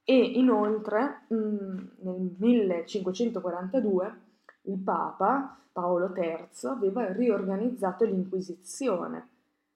E 0.05 0.17
inoltre 0.17 1.25
nel 1.29 2.35
1542 2.39 4.21
il 4.63 4.79
Papa 4.79 5.59
Paolo 5.71 6.13
III 6.15 6.71
aveva 6.71 7.13
riorganizzato 7.13 8.05
l'Inquisizione 8.05 9.29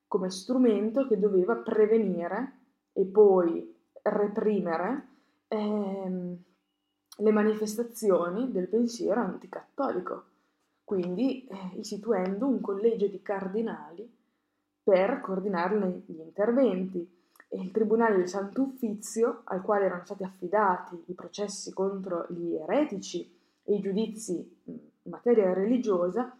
come 0.08 0.30
strumento 0.30 1.06
che 1.06 1.18
doveva 1.18 1.54
prevenire 1.56 2.58
e 2.92 3.04
poi 3.04 3.74
reprimere 4.02 5.08
ehm, 5.48 6.36
le 7.22 7.30
manifestazioni 7.30 8.50
del 8.50 8.66
pensiero 8.66 9.20
anticattolico. 9.20 10.24
Quindi 10.82 11.46
eh, 11.46 11.56
istituendo 11.78 12.46
un 12.46 12.60
collegio 12.60 13.06
di 13.06 13.22
cardinali 13.22 14.10
per 14.82 15.20
coordinare 15.20 16.02
gli 16.04 16.18
interventi. 16.18 17.20
E 17.48 17.60
il 17.60 17.70
Tribunale 17.70 18.16
del 18.16 18.28
Santo 18.28 18.62
Uffizio, 18.62 19.42
al 19.44 19.60
quale 19.60 19.84
erano 19.84 20.04
stati 20.04 20.24
affidati 20.24 21.00
i 21.06 21.14
processi 21.14 21.72
contro 21.72 22.26
gli 22.30 22.54
eretici 22.54 23.30
e 23.62 23.74
i 23.74 23.80
giudizi 23.80 24.60
in 24.64 24.80
materia 25.10 25.52
religiosa, 25.52 26.34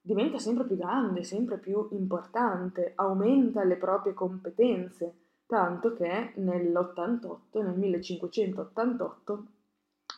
diventa 0.00 0.38
sempre 0.38 0.64
più 0.64 0.76
grande, 0.76 1.24
sempre 1.24 1.58
più 1.58 1.88
importante, 1.90 2.92
aumenta 2.94 3.64
le 3.64 3.76
proprie 3.76 4.14
competenze, 4.14 5.14
tanto 5.46 5.92
che 5.94 6.32
nell'88, 6.36 7.38
nel 7.62 7.76
1588, 7.76 9.46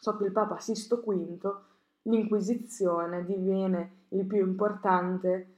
sotto 0.08 0.24
il 0.24 0.32
Papa 0.32 0.58
Sisto 0.58 1.02
V, 1.04 1.56
l'Inquisizione 2.02 3.26
diviene 3.26 4.06
il 4.10 4.24
più 4.24 4.38
importante 4.38 5.54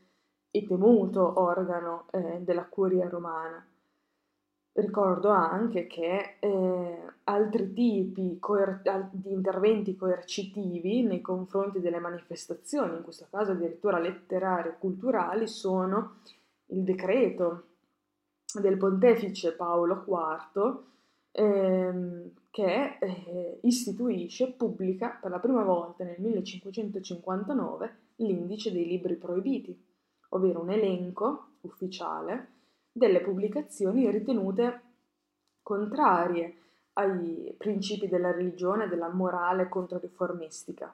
e 0.51 0.67
temuto 0.67 1.41
organo 1.41 2.07
eh, 2.11 2.41
della 2.41 2.65
curia 2.65 3.09
romana. 3.09 3.65
Ricordo 4.73 5.29
anche 5.29 5.87
che 5.87 6.37
eh, 6.41 6.99
altri 7.25 7.73
tipi 7.73 8.39
coer- 8.41 9.11
di 9.13 9.31
interventi 9.31 9.95
coercitivi 9.95 11.05
nei 11.05 11.21
confronti 11.21 11.79
delle 11.79 12.01
manifestazioni, 12.01 12.97
in 12.97 13.05
questo 13.05 13.29
caso 13.31 13.53
addirittura 13.53 14.01
letterarie 14.01 14.73
e 14.73 14.79
culturali, 14.79 15.47
sono 15.47 16.17
il 16.67 16.83
decreto 16.83 17.67
del 18.61 18.77
pontefice 18.77 19.53
Paolo 19.53 20.05
IV 20.05 20.83
ehm, 21.33 22.31
che 22.51 22.99
eh, 22.99 23.59
istituisce 23.63 24.45
e 24.45 24.53
pubblica 24.53 25.19
per 25.21 25.31
la 25.31 25.39
prima 25.39 25.63
volta 25.63 26.05
nel 26.05 26.17
1559 26.19 27.97
l'indice 28.17 28.73
dei 28.73 28.87
libri 28.87 29.15
proibiti, 29.15 29.79
ovvero 30.31 30.61
un 30.61 30.71
elenco 30.71 31.53
ufficiale 31.63 32.49
delle 32.93 33.21
pubblicazioni 33.21 34.11
ritenute 34.11 34.81
contrarie 35.63 36.57
ai 36.95 37.55
principi 37.57 38.09
della 38.09 38.33
religione 38.33 38.85
e 38.85 38.89
della 38.89 39.09
morale 39.09 39.69
controriformistica. 39.69 40.93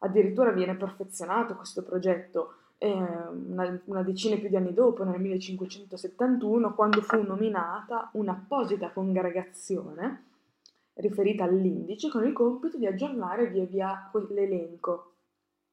Addirittura 0.00 0.52
viene 0.52 0.76
perfezionato 0.76 1.56
questo 1.56 1.82
progetto 1.82 2.54
una, 2.78 3.80
una 3.84 4.02
decina 4.02 4.36
più 4.36 4.48
di 4.48 4.56
anni 4.56 4.74
dopo, 4.74 5.04
nel 5.04 5.20
1571, 5.20 6.74
quando 6.74 7.00
fu 7.00 7.22
nominata 7.22 8.10
un'apposita 8.12 8.90
congregazione 8.90 10.30
riferita 10.94 11.44
all'indice 11.44 12.08
con 12.10 12.26
il 12.26 12.32
compito 12.32 12.76
di 12.76 12.86
aggiornare 12.86 13.46
via 13.48 13.64
via 13.64 14.10
l'elenco. 14.30 15.10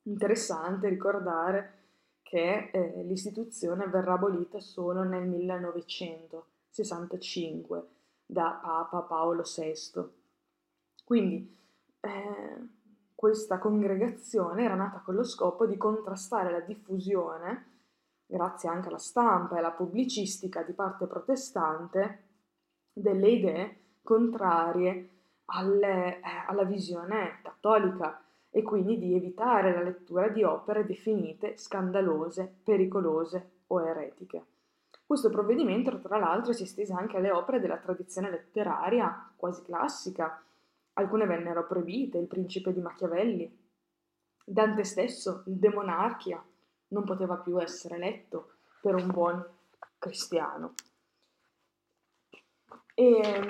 Interessante 0.03 0.87
ricordare 0.87 1.77
che 2.21 2.69
eh, 2.71 3.03
l'istituzione 3.03 3.87
verrà 3.87 4.13
abolita 4.13 4.59
solo 4.59 5.01
nel 5.03 5.27
1965 5.27 7.87
da 8.25 8.59
Papa 8.61 9.01
Paolo 9.01 9.43
VI. 9.43 10.07
Quindi 11.03 11.57
eh, 12.01 12.67
questa 13.15 13.57
congregazione 13.57 14.63
era 14.63 14.75
nata 14.75 14.99
con 14.99 15.15
lo 15.15 15.23
scopo 15.23 15.65
di 15.65 15.75
contrastare 15.75 16.51
la 16.51 16.61
diffusione, 16.61 17.65
grazie 18.25 18.69
anche 18.69 18.89
alla 18.89 18.99
stampa 18.99 19.55
e 19.55 19.57
alla 19.57 19.71
pubblicistica 19.71 20.61
di 20.61 20.73
parte 20.73 21.07
protestante, 21.07 22.25
delle 22.93 23.29
idee 23.29 23.88
contrarie 24.01 25.09
alle, 25.45 26.17
eh, 26.17 26.21
alla 26.47 26.63
visione 26.63 27.39
cattolica 27.43 28.23
e 28.49 28.63
quindi 28.63 28.97
di 28.97 29.15
evitare 29.15 29.73
la 29.73 29.81
lettura 29.81 30.27
di 30.29 30.43
opere 30.43 30.85
definite 30.85 31.57
scandalose, 31.57 32.61
pericolose 32.63 33.51
o 33.67 33.81
eretiche. 33.81 34.45
Questo 35.05 35.29
provvedimento, 35.29 35.99
tra 35.99 36.17
l'altro, 36.17 36.53
si 36.53 36.63
estese 36.63 36.93
anche 36.93 37.17
alle 37.17 37.31
opere 37.31 37.59
della 37.59 37.77
tradizione 37.77 38.29
letteraria 38.29 39.31
quasi 39.35 39.63
classica, 39.63 40.43
Alcune 40.99 41.25
vennero 41.25 41.65
proibite, 41.65 42.17
il 42.17 42.27
principe 42.27 42.73
di 42.73 42.81
Machiavelli. 42.81 43.57
Dante 44.43 44.83
stesso, 44.83 45.43
il 45.47 45.55
De 45.55 45.69
Monarchia, 45.69 46.43
non 46.89 47.05
poteva 47.05 47.37
più 47.37 47.57
essere 47.61 47.97
letto 47.97 48.55
per 48.81 48.95
un 48.95 49.07
buon 49.07 49.45
cristiano. 49.97 50.73
E 52.93 53.45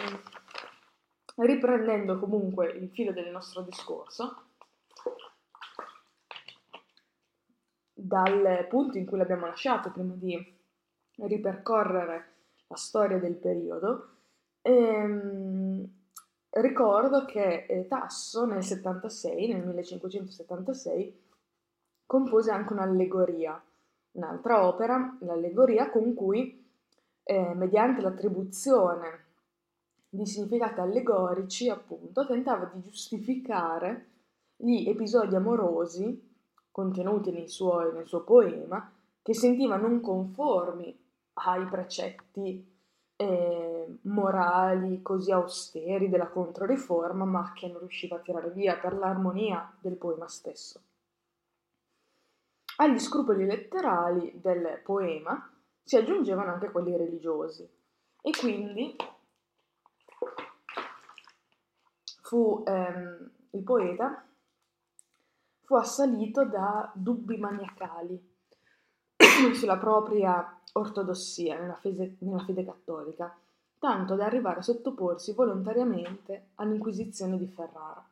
riprendendo 1.45 2.19
comunque 2.19 2.71
il 2.71 2.89
filo 2.89 3.11
del 3.11 3.29
nostro 3.31 3.61
discorso, 3.61 4.43
dal 7.93 8.65
punto 8.69 8.97
in 8.97 9.05
cui 9.05 9.17
l'abbiamo 9.17 9.45
lasciato 9.45 9.91
prima 9.91 10.13
di 10.15 10.57
ripercorrere 11.15 12.33
la 12.67 12.75
storia 12.75 13.17
del 13.19 13.35
periodo, 13.35 14.15
ehm, 14.61 15.87
ricordo 16.51 17.25
che 17.25 17.65
eh, 17.67 17.87
Tasso 17.87 18.45
nel 18.45 18.63
76, 18.63 19.53
nel 19.53 19.65
1576, 19.65 21.27
compose 22.05 22.51
anche 22.51 22.73
un'allegoria, 22.73 23.61
un'altra 24.13 24.65
opera, 24.65 25.17
l'allegoria 25.21 25.89
con 25.89 26.13
cui, 26.13 26.65
eh, 27.23 27.53
mediante 27.53 28.01
l'attribuzione 28.01 29.27
di 30.09 30.25
significati 30.25 30.79
allegorici, 30.79 31.69
appunto, 31.69 32.25
tentava 32.25 32.65
di 32.73 32.81
giustificare 32.81 34.07
gli 34.55 34.89
episodi 34.89 35.35
amorosi 35.35 36.27
contenuti 36.71 37.31
suoi, 37.47 37.93
nel 37.93 38.07
suo 38.07 38.23
poema, 38.23 38.91
che 39.21 39.33
sentiva 39.33 39.75
non 39.75 40.01
conformi 40.01 40.97
ai 41.33 41.65
precetti 41.67 42.77
eh, 43.15 43.99
morali 44.03 45.01
così 45.01 45.31
austeri 45.31 46.09
della 46.09 46.29
Controriforma, 46.29 47.25
ma 47.25 47.51
che 47.53 47.67
non 47.67 47.79
riusciva 47.79 48.15
a 48.15 48.19
tirare 48.19 48.49
via 48.51 48.77
per 48.77 48.93
l'armonia 48.93 49.71
del 49.79 49.95
poema 49.95 50.27
stesso. 50.27 50.81
Agli 52.77 52.97
scrupoli 52.97 53.45
letterali 53.45 54.39
del 54.41 54.79
poema 54.83 55.51
si 55.83 55.97
aggiungevano 55.97 56.53
anche 56.53 56.71
quelli 56.71 56.95
religiosi 56.95 57.67
e 58.21 58.31
quindi 58.39 58.95
fu 62.29 62.63
ehm, 62.63 63.31
il 63.49 63.63
poeta 63.63 64.23
fu 65.61 65.73
assalito 65.73 66.45
da 66.45 66.91
dubbi 66.93 67.37
maniacali 67.37 68.35
sulla 69.55 69.77
propria 69.77 70.61
ortodossia 70.73 71.59
nella 71.59 71.73
fede, 71.73 72.17
nella 72.19 72.43
fede 72.43 72.63
cattolica, 72.63 73.35
tanto 73.79 74.13
da 74.13 74.25
arrivare 74.25 74.59
a 74.59 74.61
sottoporsi 74.61 75.33
volontariamente 75.33 76.49
all'Inquisizione 76.55 77.35
di 77.35 77.47
Ferrara 77.47 78.07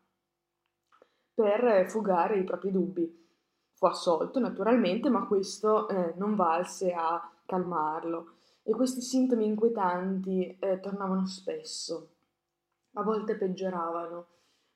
per 1.36 1.88
fugare 1.88 2.39
i 2.39 2.43
propri 2.43 2.71
dubbi. 2.71 3.27
Fu 3.71 3.86
assolto 3.86 4.39
naturalmente, 4.39 5.12
ma 5.12 5.27
questo 5.27 5.88
eh, 5.89 6.15
non 6.17 6.34
valse 6.34 6.91
a 6.91 7.32
calmarlo 7.45 8.32
e 8.63 8.73
questi 8.73 9.01
sintomi 9.01 9.45
inquietanti 9.45 10.58
eh, 10.60 10.80
tornavano 10.80 11.27
spesso, 11.27 12.13
a 12.97 13.03
volte 13.03 13.36
peggioravano 13.36 14.25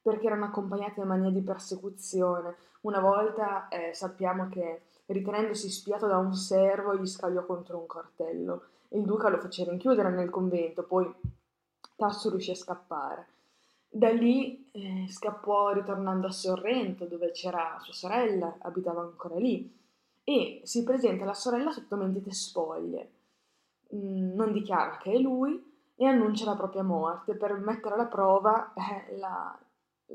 perché 0.01 0.27
erano 0.27 0.45
accompagnati 0.45 0.99
da 0.99 1.05
mania 1.05 1.29
di 1.29 1.41
persecuzione. 1.41 2.55
Una 2.81 2.99
volta 2.99 3.67
eh, 3.67 3.93
sappiamo 3.93 4.49
che 4.49 4.81
ritenendosi 5.07 5.69
spiato 5.69 6.07
da 6.07 6.17
un 6.17 6.33
servo, 6.33 6.95
gli 6.95 7.05
scagliò 7.05 7.45
contro 7.45 7.77
un 7.77 7.85
cartello. 7.85 8.63
Il 8.89 9.03
duca 9.03 9.29
lo 9.29 9.37
fece 9.37 9.63
rinchiudere 9.63 10.09
nel 10.09 10.29
convento, 10.29 10.83
poi 10.83 11.13
Tasso 11.95 12.31
riuscì 12.31 12.51
a 12.51 12.55
scappare. 12.55 13.27
Da 13.87 14.09
lì 14.09 14.71
eh, 14.71 15.05
scappò 15.07 15.71
ritornando 15.71 16.27
a 16.27 16.31
Sorrento, 16.31 17.05
dove 17.05 17.31
c'era 17.31 17.77
sua 17.81 17.93
sorella, 17.93 18.55
abitava 18.59 19.01
ancora 19.01 19.35
lì, 19.35 19.71
e 20.23 20.61
si 20.63 20.83
presenta 20.83 21.25
la 21.25 21.35
sorella 21.35 21.71
sotto 21.71 21.95
mentite 21.97 22.31
spoglie. 22.31 23.11
Mm, 23.93 24.33
non 24.33 24.51
dichiara 24.51 24.97
che 24.97 25.11
è 25.11 25.17
lui 25.17 25.70
e 26.01 26.07
annuncia 26.07 26.45
la 26.45 26.55
propria 26.55 26.81
morte 26.81 27.35
per 27.35 27.53
mettere 27.59 27.93
alla 27.93 28.07
prova 28.07 28.73
eh, 28.73 29.15
la, 29.17 29.55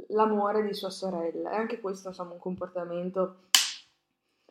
l'amore 0.08 0.64
di 0.64 0.74
sua 0.74 0.90
sorella. 0.90 1.52
E 1.52 1.54
anche 1.54 1.78
questo 1.78 2.08
insomma 2.08 2.32
un 2.32 2.40
comportamento 2.40 3.42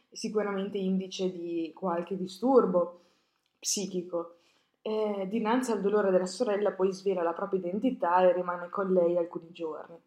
sicuramente 0.10 0.78
indice 0.78 1.30
di 1.30 1.74
qualche 1.76 2.16
disturbo 2.16 3.02
psichico. 3.60 4.38
E 4.82 5.28
dinanzi 5.30 5.74
al 5.74 5.82
dolore 5.82 6.10
della 6.10 6.26
sorella 6.26 6.72
poi 6.72 6.94
svela 6.94 7.22
la 7.22 7.34
propria 7.34 7.60
identità 7.60 8.22
e 8.22 8.32
rimane 8.32 8.70
con 8.70 8.94
lei 8.94 9.18
alcuni 9.18 9.52
giorni. 9.52 10.00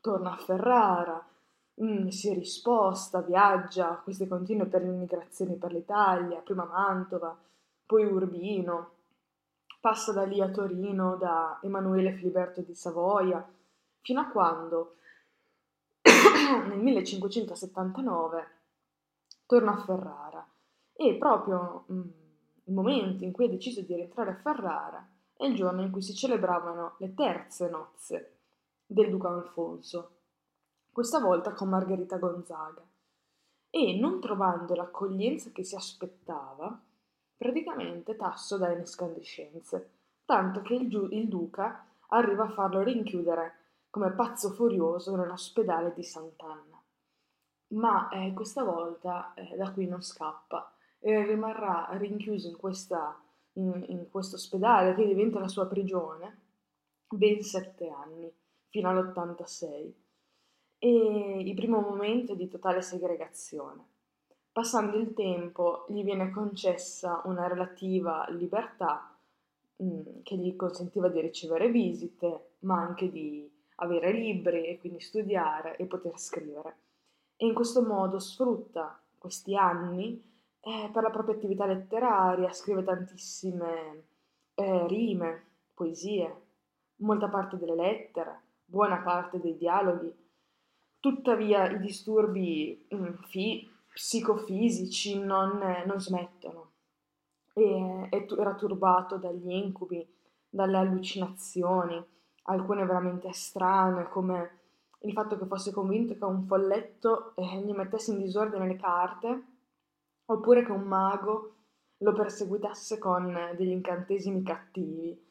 Torna 0.00 0.32
a 0.32 0.38
Ferrara, 0.38 1.22
mm, 1.82 2.08
si 2.08 2.32
risposta, 2.32 3.20
viaggia, 3.20 4.00
queste 4.02 4.26
continue 4.26 4.64
peregrinazioni 4.64 5.56
per 5.56 5.74
l'Italia, 5.74 6.40
prima 6.40 6.64
Mantova, 6.64 7.36
poi 7.84 8.04
Urbino, 8.06 8.99
passa 9.80 10.12
da 10.12 10.24
lì 10.24 10.40
a 10.40 10.50
Torino 10.50 11.16
da 11.16 11.58
Emanuele 11.62 12.12
Filiberto 12.12 12.60
di 12.60 12.74
Savoia, 12.74 13.44
fino 14.02 14.20
a 14.20 14.26
quando 14.26 14.96
nel 16.68 16.78
1579 16.78 18.48
torna 19.46 19.72
a 19.72 19.78
Ferrara 19.78 20.46
e 20.92 21.16
proprio 21.16 21.84
mh, 21.86 21.94
mm, 21.94 22.08
il 22.64 22.74
momento 22.74 23.24
in 23.24 23.32
cui 23.32 23.46
ha 23.46 23.48
deciso 23.48 23.80
di 23.80 23.94
rientrare 23.94 24.30
a 24.30 24.36
Ferrara 24.36 25.08
è 25.40 25.46
il 25.46 25.54
giorno 25.54 25.80
in 25.80 25.90
cui 25.90 26.02
si 26.02 26.14
celebravano 26.14 26.96
le 26.98 27.14
terze 27.14 27.70
nozze 27.70 28.36
del 28.84 29.08
duca 29.08 29.28
Alfonso, 29.28 30.16
questa 30.92 31.18
volta 31.18 31.52
con 31.52 31.70
Margherita 31.70 32.18
Gonzaga. 32.18 32.84
E 33.70 33.98
non 33.98 34.20
trovando 34.20 34.74
l'accoglienza 34.74 35.50
che 35.50 35.64
si 35.64 35.74
aspettava, 35.74 36.78
praticamente 37.40 38.16
Tasso 38.16 38.58
dà 38.58 38.70
in 38.70 38.80
escandescenze, 38.80 39.90
tanto 40.26 40.60
che 40.60 40.74
il, 40.74 40.90
giu- 40.90 41.10
il 41.10 41.26
duca 41.26 41.86
arriva 42.08 42.44
a 42.44 42.50
farlo 42.50 42.82
rinchiudere 42.82 43.54
come 43.88 44.10
pazzo 44.10 44.50
furioso 44.50 45.16
nell'ospedale 45.16 45.94
di 45.94 46.02
Sant'Anna 46.02 46.80
ma 47.70 48.08
eh, 48.08 48.32
questa 48.32 48.64
volta 48.64 49.34
eh, 49.34 49.56
da 49.56 49.70
qui 49.72 49.86
non 49.86 50.02
scappa 50.02 50.72
e 50.98 51.24
rimarrà 51.24 51.88
rinchiuso 51.92 52.48
in, 52.48 52.56
questa, 52.56 53.20
in, 53.54 53.84
in 53.88 54.10
questo 54.10 54.36
ospedale 54.36 54.94
che 54.94 55.06
diventa 55.06 55.38
la 55.38 55.48
sua 55.48 55.66
prigione 55.66 56.38
ben 57.08 57.42
sette 57.42 57.88
anni, 57.88 58.32
fino 58.68 58.88
all'86, 58.88 59.92
e 60.78 61.40
il 61.40 61.54
primo 61.54 61.80
momento 61.80 62.34
di 62.34 62.48
totale 62.48 62.82
segregazione. 62.82 63.89
Passando 64.60 64.98
il 64.98 65.14
tempo 65.14 65.86
gli 65.88 66.04
viene 66.04 66.28
concessa 66.28 67.22
una 67.24 67.46
relativa 67.46 68.26
libertà 68.28 69.10
mh, 69.76 69.84
mm, 69.86 70.00
che 70.22 70.36
gli 70.36 70.54
consentiva 70.54 71.08
di 71.08 71.18
ricevere 71.18 71.70
visite, 71.70 72.56
ma 72.58 72.78
anche 72.78 73.10
di 73.10 73.50
avere 73.76 74.12
libri 74.12 74.66
e 74.66 74.78
quindi 74.78 75.00
studiare 75.00 75.78
e 75.78 75.86
poter 75.86 76.18
scrivere 76.18 76.76
e 77.36 77.46
in 77.46 77.54
questo 77.54 77.80
modo 77.82 78.18
sfrutta 78.18 79.00
questi 79.16 79.56
anni 79.56 80.22
eh, 80.60 80.90
per 80.92 81.04
la 81.04 81.10
propria 81.10 81.36
attività 81.36 81.64
letteraria, 81.64 82.52
scrive 82.52 82.84
tantissime 82.84 84.02
eh, 84.56 84.86
rime, 84.88 85.44
poesie, 85.72 86.34
molta 86.96 87.30
parte 87.30 87.56
delle 87.56 87.76
lettere, 87.76 88.40
buona 88.66 88.98
parte 88.98 89.40
dei 89.40 89.56
dialoghi. 89.56 90.14
Tuttavia 91.00 91.66
i 91.70 91.80
disturbi 91.80 92.84
mh, 92.90 92.96
mm, 92.96 93.14
fi- 93.22 93.69
psicofisici 93.92 95.18
non, 95.18 95.62
eh, 95.62 95.84
non 95.84 96.00
smettono 96.00 96.70
e, 97.52 98.08
e 98.10 98.26
era 98.38 98.54
turbato 98.54 99.16
dagli 99.16 99.50
incubi, 99.50 100.06
dalle 100.48 100.78
allucinazioni, 100.78 102.02
alcune 102.44 102.84
veramente 102.84 103.32
strane 103.32 104.08
come 104.08 104.58
il 105.00 105.12
fatto 105.12 105.38
che 105.38 105.46
fosse 105.46 105.72
convinto 105.72 106.14
che 106.14 106.24
un 106.24 106.44
folletto 106.46 107.34
eh, 107.36 107.62
gli 107.62 107.72
mettesse 107.72 108.12
in 108.12 108.18
disordine 108.18 108.66
le 108.66 108.76
carte, 108.76 109.44
oppure 110.26 110.64
che 110.64 110.72
un 110.72 110.82
mago 110.82 111.54
lo 111.98 112.12
perseguitasse 112.12 112.98
con 112.98 113.54
degli 113.56 113.70
incantesimi 113.70 114.42
cattivi. 114.42 115.28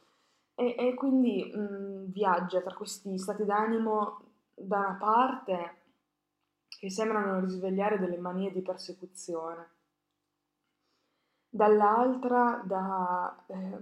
E, 0.55 0.75
e 0.77 0.93
quindi 0.93 1.51
mh, 1.53 2.11
viaggia 2.11 2.61
tra 2.61 2.75
questi 2.75 3.17
stati 3.17 3.45
d'animo 3.45 4.21
da 4.55 4.79
una 4.79 4.97
parte 4.99 5.78
che 6.79 6.89
sembrano 6.89 7.41
risvegliare 7.41 7.99
delle 7.99 8.17
manie 8.17 8.53
di 8.53 8.61
persecuzione, 8.61 9.67
dall'altra 11.49 12.63
da, 12.65 13.43
eh, 13.47 13.79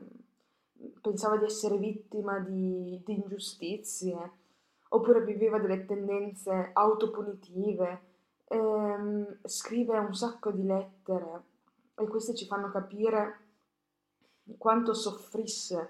pensava 0.99 1.37
di 1.37 1.45
essere 1.45 1.77
vittima 1.77 2.39
di, 2.39 2.99
di 3.05 3.13
ingiustizie 3.13 4.31
oppure 4.89 5.23
viveva 5.23 5.59
delle 5.59 5.85
tendenze 5.85 6.71
autopunitive, 6.73 8.01
ehm, 8.47 9.41
scrive 9.43 9.99
un 9.99 10.15
sacco 10.15 10.51
di 10.51 10.63
lettere 10.63 11.43
e 11.93 12.07
queste 12.07 12.33
ci 12.33 12.47
fanno 12.47 12.71
capire 12.71 13.41
quanto 14.57 14.95
soffrisse 14.95 15.89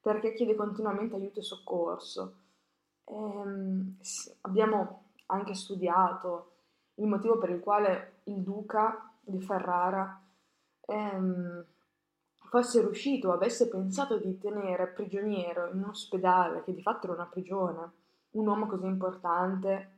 perché 0.00 0.32
chiede 0.32 0.54
continuamente 0.54 1.16
aiuto 1.16 1.40
e 1.40 1.42
soccorso. 1.42 2.34
Ehm, 3.04 3.98
abbiamo 4.42 5.05
anche 5.26 5.54
studiato 5.54 6.52
il 6.94 7.06
motivo 7.06 7.38
per 7.38 7.50
il 7.50 7.60
quale 7.60 8.20
il 8.24 8.42
duca 8.42 9.12
di 9.20 9.40
Ferrara 9.40 10.20
ehm, 10.86 11.64
fosse 12.48 12.80
riuscito, 12.80 13.32
avesse 13.32 13.68
pensato 13.68 14.18
di 14.18 14.38
tenere 14.38 14.86
prigioniero 14.88 15.68
in 15.70 15.78
un 15.78 15.90
ospedale 15.90 16.62
che 16.62 16.72
di 16.72 16.82
fatto 16.82 17.06
era 17.06 17.16
una 17.16 17.26
prigione 17.26 17.92
un 18.36 18.46
uomo 18.46 18.66
così 18.66 18.86
importante 18.86 19.94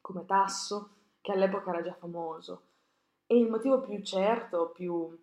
come 0.00 0.24
Tasso, 0.24 0.90
che 1.20 1.32
all'epoca 1.32 1.70
era 1.70 1.82
già 1.82 1.94
famoso. 1.94 2.62
E 3.26 3.38
il 3.38 3.48
motivo 3.48 3.80
più 3.80 4.02
certo, 4.02 4.70
più, 4.70 5.18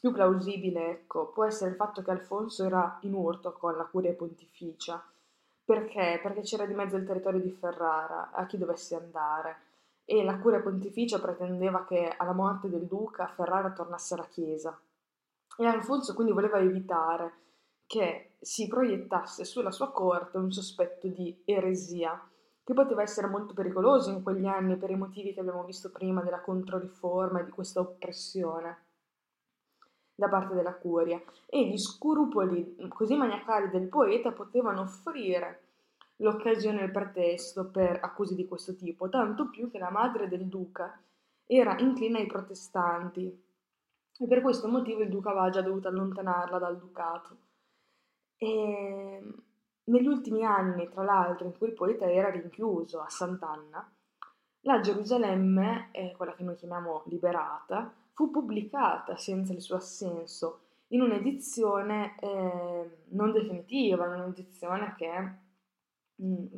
più 0.00 0.12
plausibile, 0.12 0.90
ecco, 0.90 1.28
può 1.28 1.44
essere 1.44 1.70
il 1.70 1.76
fatto 1.76 2.02
che 2.02 2.10
Alfonso 2.10 2.64
era 2.64 2.98
in 3.02 3.12
urto 3.12 3.52
con 3.52 3.76
la 3.76 3.84
curia 3.84 4.14
pontificia. 4.14 5.04
Perché? 5.64 6.20
Perché 6.22 6.42
c'era 6.42 6.66
di 6.66 6.74
mezzo 6.74 6.96
il 6.96 7.06
territorio 7.06 7.40
di 7.40 7.50
Ferrara, 7.50 8.30
a 8.32 8.44
chi 8.44 8.58
dovesse 8.58 8.96
andare, 8.96 9.56
e 10.04 10.22
la 10.22 10.38
curia 10.38 10.60
pontificia 10.60 11.18
pretendeva 11.18 11.84
che 11.86 12.12
alla 12.14 12.34
morte 12.34 12.68
del 12.68 12.86
duca 12.86 13.26
Ferrara 13.28 13.72
tornasse 13.72 14.14
alla 14.14 14.26
chiesa. 14.26 14.78
E 15.56 15.64
Alfonso 15.64 16.14
quindi 16.14 16.32
voleva 16.32 16.58
evitare 16.58 17.32
che 17.86 18.36
si 18.40 18.66
proiettasse 18.66 19.44
sulla 19.44 19.70
sua 19.70 19.90
corte 19.90 20.36
un 20.36 20.52
sospetto 20.52 21.08
di 21.08 21.42
eresia, 21.46 22.28
che 22.62 22.74
poteva 22.74 23.02
essere 23.02 23.28
molto 23.28 23.54
pericoloso 23.54 24.10
in 24.10 24.22
quegli 24.22 24.46
anni 24.46 24.76
per 24.76 24.90
i 24.90 24.96
motivi 24.96 25.32
che 25.32 25.40
abbiamo 25.40 25.64
visto 25.64 25.90
prima 25.90 26.22
della 26.22 26.40
controriforma 26.40 27.40
e 27.40 27.44
di 27.44 27.50
questa 27.50 27.80
oppressione 27.80 28.83
da 30.14 30.28
parte 30.28 30.54
della 30.54 30.74
curia, 30.74 31.20
e 31.46 31.66
gli 31.66 31.78
scrupoli 31.78 32.76
così 32.88 33.16
maniacali 33.16 33.70
del 33.70 33.88
poeta 33.88 34.32
potevano 34.32 34.82
offrire 34.82 35.62
l'occasione 36.16 36.80
e 36.80 36.84
il 36.84 36.90
pretesto 36.90 37.70
per 37.70 37.98
accuse 38.02 38.34
di 38.34 38.46
questo 38.46 38.76
tipo, 38.76 39.08
tanto 39.08 39.48
più 39.50 39.70
che 39.70 39.78
la 39.78 39.90
madre 39.90 40.28
del 40.28 40.46
duca 40.46 41.00
era 41.46 41.76
inclina 41.78 42.18
ai 42.18 42.26
protestanti 42.26 43.42
e 44.16 44.26
per 44.26 44.40
questo 44.40 44.68
motivo 44.68 45.02
il 45.02 45.08
duca 45.08 45.30
aveva 45.30 45.50
già 45.50 45.60
dovuto 45.60 45.88
allontanarla 45.88 46.58
dal 46.58 46.78
ducato. 46.78 47.36
E 48.36 48.48
ehm, 48.48 49.42
negli 49.84 50.06
ultimi 50.06 50.44
anni, 50.44 50.88
tra 50.88 51.02
l'altro, 51.02 51.46
in 51.46 51.58
cui 51.58 51.68
il 51.68 51.74
poeta 51.74 52.10
era 52.10 52.30
rinchiuso 52.30 53.00
a 53.00 53.08
Sant'Anna, 53.08 53.92
la 54.60 54.80
Gerusalemme, 54.80 55.88
eh, 55.90 56.14
quella 56.16 56.34
che 56.34 56.44
noi 56.44 56.54
chiamiamo 56.54 57.02
liberata, 57.06 57.92
fu 58.14 58.30
pubblicata 58.30 59.16
senza 59.16 59.52
il 59.52 59.60
suo 59.60 59.76
assenso 59.76 60.60
in 60.88 61.02
un'edizione 61.02 62.16
eh, 62.20 62.98
non 63.08 63.32
definitiva, 63.32 64.06
in 64.06 64.12
un'edizione 64.20 64.94
che 64.96 65.32
mh, 66.14 66.26
mm, 66.26 66.56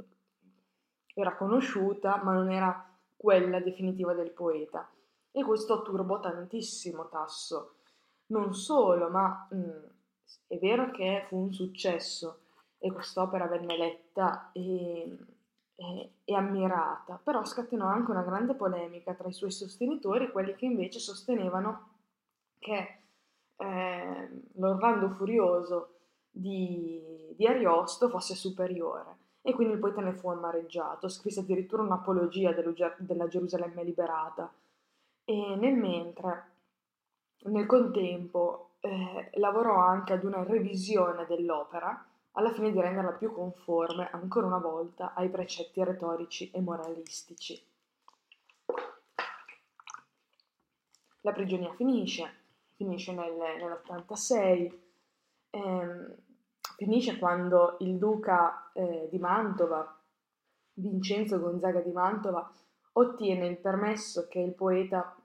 era 1.15 1.35
conosciuta 1.37 2.23
ma 2.23 2.33
non 2.35 2.51
era 2.51 2.95
quella 3.17 3.61
definitiva 3.61 4.13
del 4.13 4.31
poeta. 4.31 4.89
E 5.33 5.43
questo 5.43 5.83
turbò 5.83 6.21
tantissimo 6.21 7.09
Tasso. 7.09 7.77
Non 8.27 8.55
solo, 8.55 9.09
ma 9.09 9.47
mh, 9.51 9.57
mm, 9.57 9.85
è 10.49 10.59
vero 10.59 10.91
che 10.91 11.25
fu 11.29 11.39
un 11.39 11.53
successo 11.53 12.41
e 12.79 12.93
quest'opera 12.93 13.47
venne 13.47 13.77
letta 13.77 14.51
e, 14.53 15.17
e, 15.77 16.35
ammirata, 16.35 17.21
però 17.23 17.45
scatenò 17.45 17.87
anche 17.87 18.11
una 18.11 18.23
grande 18.23 18.55
polemica 18.55 19.15
tra 19.15 19.29
i 19.29 19.33
suoi 19.33 19.51
sostenitori 19.51 20.31
quelli 20.31 20.55
che 20.55 20.65
invece 20.65 20.99
sostenevano 20.99 21.91
che 22.59 22.99
eh, 23.57 24.29
l'Orlando 24.55 25.11
Furioso 25.11 25.91
di, 26.31 27.35
di 27.35 27.47
Ariosto 27.47 28.09
fosse 28.09 28.35
superiore. 28.35 29.25
E 29.43 29.55
quindi 29.55 29.75
il 29.75 29.81
poeta 29.81 30.01
ne 30.01 30.13
fu 30.13 30.29
amareggiato, 30.29 31.09
scrisse 31.09 31.41
addirittura 31.41 31.83
un'apologia 31.83 32.53
della 32.53 33.29
Gerusalemme 33.29 33.85
liberata. 33.85 34.53
E 35.25 35.57
nel 35.57 35.75
mentre, 35.75 36.51
nel 37.45 37.67
contempo, 37.67 38.71
eh, 38.81 39.31
lavorò 39.35 39.77
anche 39.77 40.15
ad 40.15 40.25
una 40.25 40.43
revisione 40.43 41.27
dell'opera 41.27 42.06
alla 42.37 42.53
fine 42.53 42.71
di 42.71 42.81
renderla 42.81 43.13
più 43.13 43.33
conforme, 43.33 44.11
ancora 44.11 44.47
una 44.47 44.59
volta, 44.59 45.15
ai 45.15 45.31
precetti 45.31 45.83
retorici 45.83 46.51
e 46.51 46.61
moralistici. 46.61 47.67
La 51.23 51.33
prigionia 51.33 51.73
finisce, 51.75 52.31
finisce 52.75 53.13
nel, 53.13 53.33
nell'86, 53.35 54.79
ehm, 55.51 56.17
finisce 56.77 57.19
quando 57.19 57.77
il 57.81 57.97
duca 57.97 58.71
eh, 58.73 59.09
di 59.11 59.19
Mantova, 59.19 59.99
Vincenzo 60.75 61.41
Gonzaga 61.41 61.81
di 61.81 61.91
Mantova, 61.91 62.53
ottiene 62.93 63.47
il 63.47 63.57
permesso 63.57 64.29
che 64.29 64.41
il 64.41 64.53
poeta 64.53 65.17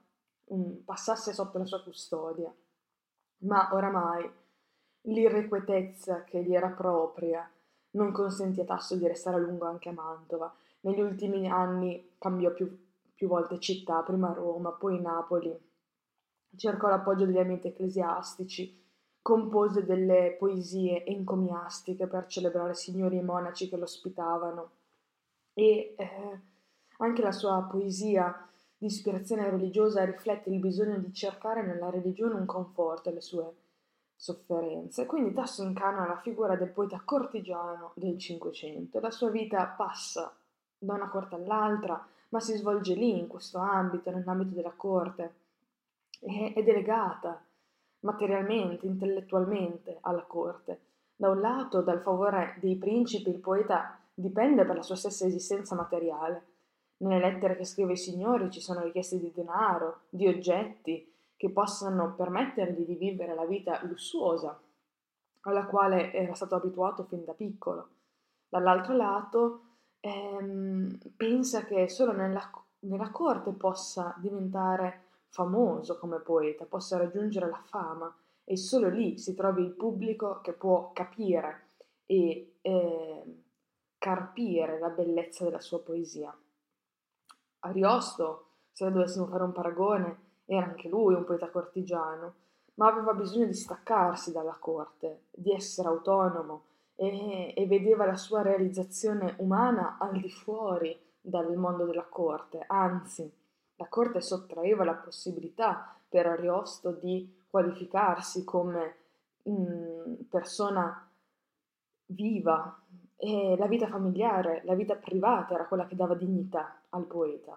um, 0.46 0.82
passasse 0.82 1.34
sotto 1.34 1.58
la 1.58 1.66
sua 1.66 1.82
custodia, 1.82 2.52
ma 3.40 3.68
oramai 3.72 4.40
l'irrequietezza 5.02 6.24
che 6.24 6.42
gli 6.42 6.54
era 6.54 6.68
propria 6.68 7.48
non 7.92 8.12
consentì 8.12 8.60
a 8.60 8.64
Tasso 8.64 8.96
di 8.96 9.06
restare 9.06 9.36
a 9.36 9.40
lungo 9.40 9.66
anche 9.66 9.88
a 9.88 9.92
Mantova. 9.92 10.52
Negli 10.80 11.00
ultimi 11.00 11.48
anni 11.48 12.12
cambiò 12.18 12.52
più, 12.52 12.76
più 13.14 13.28
volte 13.28 13.58
città, 13.58 14.02
prima 14.02 14.32
Roma, 14.32 14.70
poi 14.70 15.00
Napoli. 15.00 15.54
Cercò 16.56 16.88
l'appoggio 16.88 17.24
degli 17.24 17.38
ambienti 17.38 17.68
ecclesiastici, 17.68 18.80
compose 19.20 19.84
delle 19.84 20.36
poesie 20.38 21.04
encomiastiche 21.04 22.06
per 22.06 22.26
celebrare 22.26 22.74
signori 22.74 23.18
e 23.18 23.22
monaci 23.22 23.68
che 23.68 23.76
lo 23.76 23.84
ospitavano 23.84 24.70
e 25.54 25.94
eh, 25.96 26.40
anche 26.98 27.22
la 27.22 27.32
sua 27.32 27.62
poesia 27.70 28.48
di 28.76 28.86
ispirazione 28.86 29.48
religiosa 29.48 30.04
riflette 30.04 30.50
il 30.50 30.58
bisogno 30.58 30.98
di 30.98 31.12
cercare 31.12 31.62
nella 31.64 31.88
religione 31.88 32.34
un 32.34 32.46
conforto 32.46 33.10
alle 33.10 33.20
sue 33.20 33.54
sofferenze. 34.22 35.04
Quindi 35.04 35.32
Tasso 35.32 35.64
incarna 35.64 36.06
la 36.06 36.20
figura 36.20 36.54
del 36.54 36.68
poeta 36.68 37.02
cortigiano 37.04 37.90
del 37.94 38.16
Cinquecento. 38.16 39.00
La 39.00 39.10
sua 39.10 39.30
vita 39.30 39.66
passa 39.66 40.32
da 40.78 40.94
una 40.94 41.08
corte 41.08 41.34
all'altra, 41.34 42.06
ma 42.28 42.38
si 42.38 42.56
svolge 42.56 42.94
lì, 42.94 43.18
in 43.18 43.26
questo 43.26 43.58
ambito, 43.58 44.12
nell'ambito 44.12 44.54
della 44.54 44.74
corte, 44.76 45.34
e 46.20 46.52
è 46.54 46.62
delegata 46.62 47.44
materialmente, 48.00 48.86
intellettualmente 48.86 49.98
alla 50.02 50.22
corte. 50.22 50.80
Da 51.16 51.28
un 51.28 51.40
lato, 51.40 51.80
dal 51.80 52.00
favore 52.00 52.58
dei 52.60 52.76
principi, 52.76 53.28
il 53.28 53.40
poeta 53.40 53.98
dipende 54.14 54.64
per 54.64 54.76
la 54.76 54.82
sua 54.82 54.94
stessa 54.94 55.26
esistenza 55.26 55.74
materiale, 55.74 56.46
nelle 56.98 57.18
lettere 57.18 57.56
che 57.56 57.64
scrive 57.64 57.90
ai 57.90 57.96
signori 57.96 58.52
ci 58.52 58.60
sono 58.60 58.82
richieste 58.82 59.18
di 59.18 59.32
denaro, 59.34 60.02
di 60.08 60.28
oggetti 60.28 61.11
che 61.42 61.50
possano 61.50 62.14
permettergli 62.14 62.84
di 62.84 62.94
vivere 62.94 63.34
la 63.34 63.44
vita 63.44 63.82
lussuosa 63.82 64.56
alla 65.40 65.66
quale 65.66 66.12
era 66.12 66.34
stato 66.34 66.54
abituato 66.54 67.02
fin 67.02 67.24
da 67.24 67.32
piccolo. 67.32 67.88
Dall'altro 68.48 68.94
lato, 68.94 69.62
ehm, 69.98 70.96
pensa 71.16 71.64
che 71.64 71.88
solo 71.88 72.12
nella, 72.12 72.48
nella 72.82 73.10
corte 73.10 73.50
possa 73.50 74.14
diventare 74.18 75.06
famoso 75.30 75.98
come 75.98 76.20
poeta, 76.20 76.64
possa 76.64 76.96
raggiungere 76.96 77.48
la 77.48 77.60
fama 77.64 78.14
e 78.44 78.56
solo 78.56 78.88
lì 78.88 79.18
si 79.18 79.34
trovi 79.34 79.64
il 79.64 79.72
pubblico 79.72 80.40
che 80.42 80.52
può 80.52 80.92
capire 80.92 81.70
e 82.06 82.58
eh, 82.60 83.42
carpire 83.98 84.78
la 84.78 84.90
bellezza 84.90 85.42
della 85.42 85.58
sua 85.58 85.80
poesia. 85.80 86.32
Ariosto, 87.64 88.46
se 88.70 88.88
dovessimo 88.88 89.26
fare 89.26 89.42
un 89.42 89.50
paragone, 89.50 90.30
era 90.44 90.66
anche 90.66 90.88
lui 90.88 91.14
un 91.14 91.24
poeta 91.24 91.50
cortigiano, 91.50 92.34
ma 92.74 92.88
aveva 92.88 93.12
bisogno 93.14 93.46
di 93.46 93.54
staccarsi 93.54 94.32
dalla 94.32 94.56
corte, 94.58 95.24
di 95.30 95.52
essere 95.52 95.88
autonomo 95.88 96.64
e, 96.94 97.52
e 97.56 97.66
vedeva 97.66 98.06
la 98.06 98.16
sua 98.16 98.42
realizzazione 98.42 99.34
umana 99.38 99.98
al 99.98 100.20
di 100.20 100.30
fuori 100.30 100.98
dal 101.20 101.54
mondo 101.56 101.84
della 101.84 102.06
corte, 102.08 102.64
anzi, 102.66 103.30
la 103.76 103.86
corte 103.88 104.20
sottraeva 104.20 104.84
la 104.84 104.94
possibilità 104.94 105.96
per 106.08 106.26
Ariosto 106.26 106.90
di 106.90 107.44
qualificarsi 107.48 108.44
come 108.44 108.96
mh, 109.42 109.52
mm, 109.52 110.14
persona 110.28 111.08
viva, 112.06 112.76
e 113.16 113.54
la 113.56 113.66
vita 113.66 113.86
familiare, 113.86 114.62
la 114.64 114.74
vita 114.74 114.96
privata 114.96 115.54
era 115.54 115.66
quella 115.66 115.86
che 115.86 115.94
dava 115.94 116.14
dignità 116.14 116.82
al 116.88 117.04
poeta. 117.04 117.56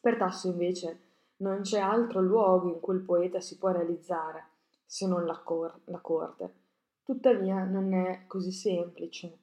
Per 0.00 0.16
Tasso 0.16 0.48
invece 0.48 1.03
non 1.44 1.60
c'è 1.60 1.78
altro 1.78 2.22
luogo 2.22 2.68
in 2.68 2.80
cui 2.80 2.94
il 2.94 3.02
poeta 3.02 3.38
si 3.38 3.58
può 3.58 3.68
realizzare 3.68 4.46
se 4.86 5.06
non 5.06 5.26
la, 5.26 5.38
cor- 5.38 5.80
la 5.84 5.98
corte. 5.98 6.54
Tuttavia 7.02 7.64
non 7.64 7.92
è 7.92 8.24
così 8.26 8.50
semplice 8.50 9.38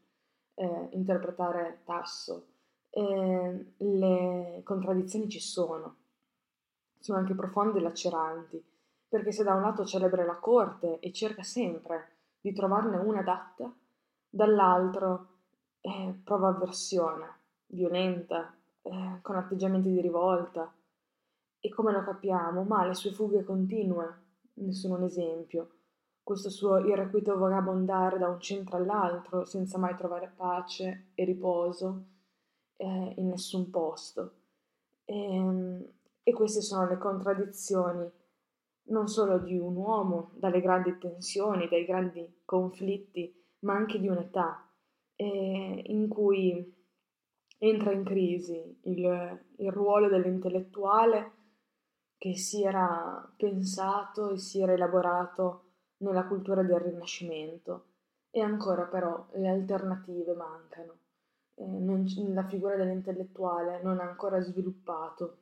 eh, 0.56 0.88
interpretare 0.94 1.82
Tasso. 1.86 2.48
Eh, 2.90 3.74
le 3.78 4.62
contraddizioni 4.64 5.30
ci 5.30 5.40
sono, 5.40 5.96
sono 7.00 7.20
anche 7.20 7.36
profonde 7.36 7.78
e 7.78 7.82
laceranti, 7.82 8.66
perché 9.08 9.32
se 9.32 9.44
da 9.44 9.54
un 9.54 9.62
lato 9.62 9.86
celebra 9.86 10.26
la 10.26 10.38
corte 10.38 11.00
e 11.00 11.14
cerca 11.14 11.44
sempre 11.44 12.16
di 12.42 12.52
trovarne 12.52 12.98
una 12.98 13.20
adatta, 13.20 13.72
dall'altro 14.28 15.28
eh, 15.82 16.20
prova 16.24 16.48
avversione 16.48 17.28
violenta, 17.68 18.54
eh, 18.82 19.20
con 19.22 19.36
atteggiamenti 19.36 19.92
di 19.92 20.02
rivolta. 20.02 20.74
E 21.64 21.70
come 21.70 21.92
lo 21.92 22.02
capiamo? 22.02 22.64
Ma 22.64 22.86
le 22.88 22.96
sue 22.96 23.12
fughe 23.12 23.44
continue 23.44 24.22
ne 24.56 24.74
sono 24.74 24.96
un 24.96 25.04
esempio. 25.04 25.76
Questo 26.24 26.50
suo 26.50 26.80
irrequieto 26.80 27.38
vagabondare 27.38 28.18
da 28.18 28.28
un 28.28 28.40
centro 28.40 28.78
all'altro 28.78 29.46
senza 29.46 29.78
mai 29.78 29.96
trovare 29.96 30.34
pace 30.36 31.12
e 31.14 31.24
riposo 31.24 32.06
eh, 32.78 33.14
in 33.18 33.28
nessun 33.28 33.70
posto. 33.70 34.34
E, 35.06 35.36
ehm, 35.36 35.86
e 36.24 36.34
queste 36.34 36.62
sono 36.62 36.88
le 36.88 36.98
contraddizioni 36.98 38.10
non 38.86 39.08
solo 39.08 39.38
di 39.38 39.58
un 39.58 39.76
uomo, 39.76 40.32
dalle 40.34 40.62
grandi 40.62 40.98
tensioni, 40.98 41.68
dai 41.68 41.86
grandi 41.86 42.42
conflitti, 42.44 43.34
ma 43.60 43.76
anche 43.76 44.00
di 44.00 44.08
un'età 44.08 44.68
eh, 45.16 45.84
in 45.86 46.08
cui 46.08 46.76
entra 47.60 47.92
in 47.92 48.04
crisi 48.04 48.80
il, 48.86 49.46
il 49.58 49.72
ruolo 49.72 50.10
dell'intellettuale 50.10 51.41
che 52.22 52.38
si 52.38 52.64
era 52.64 53.28
pensato 53.36 54.30
e 54.30 54.38
si 54.38 54.62
era 54.62 54.74
elaborato 54.74 55.64
nella 56.02 56.28
cultura 56.28 56.62
del 56.62 56.80
Rinascimento 56.80 57.86
e 58.30 58.42
ancora 58.42 58.84
però 58.84 59.28
le 59.32 59.50
alternative 59.50 60.36
mancano. 60.36 60.98
Eh, 61.56 61.66
non, 61.66 62.06
la 62.28 62.46
figura 62.46 62.76
dell'intellettuale 62.76 63.82
non 63.82 64.00
ha 64.00 64.04
ancora 64.04 64.40
sviluppato 64.40 65.38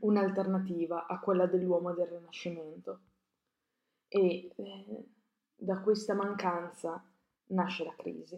un'alternativa 0.00 1.06
a 1.06 1.20
quella 1.20 1.46
dell'uomo 1.46 1.92
del 1.92 2.08
Rinascimento 2.08 3.00
e 4.08 4.50
eh, 4.52 5.04
da 5.54 5.78
questa 5.78 6.14
mancanza 6.14 7.00
nasce 7.50 7.84
la 7.84 7.94
crisi. 7.96 8.36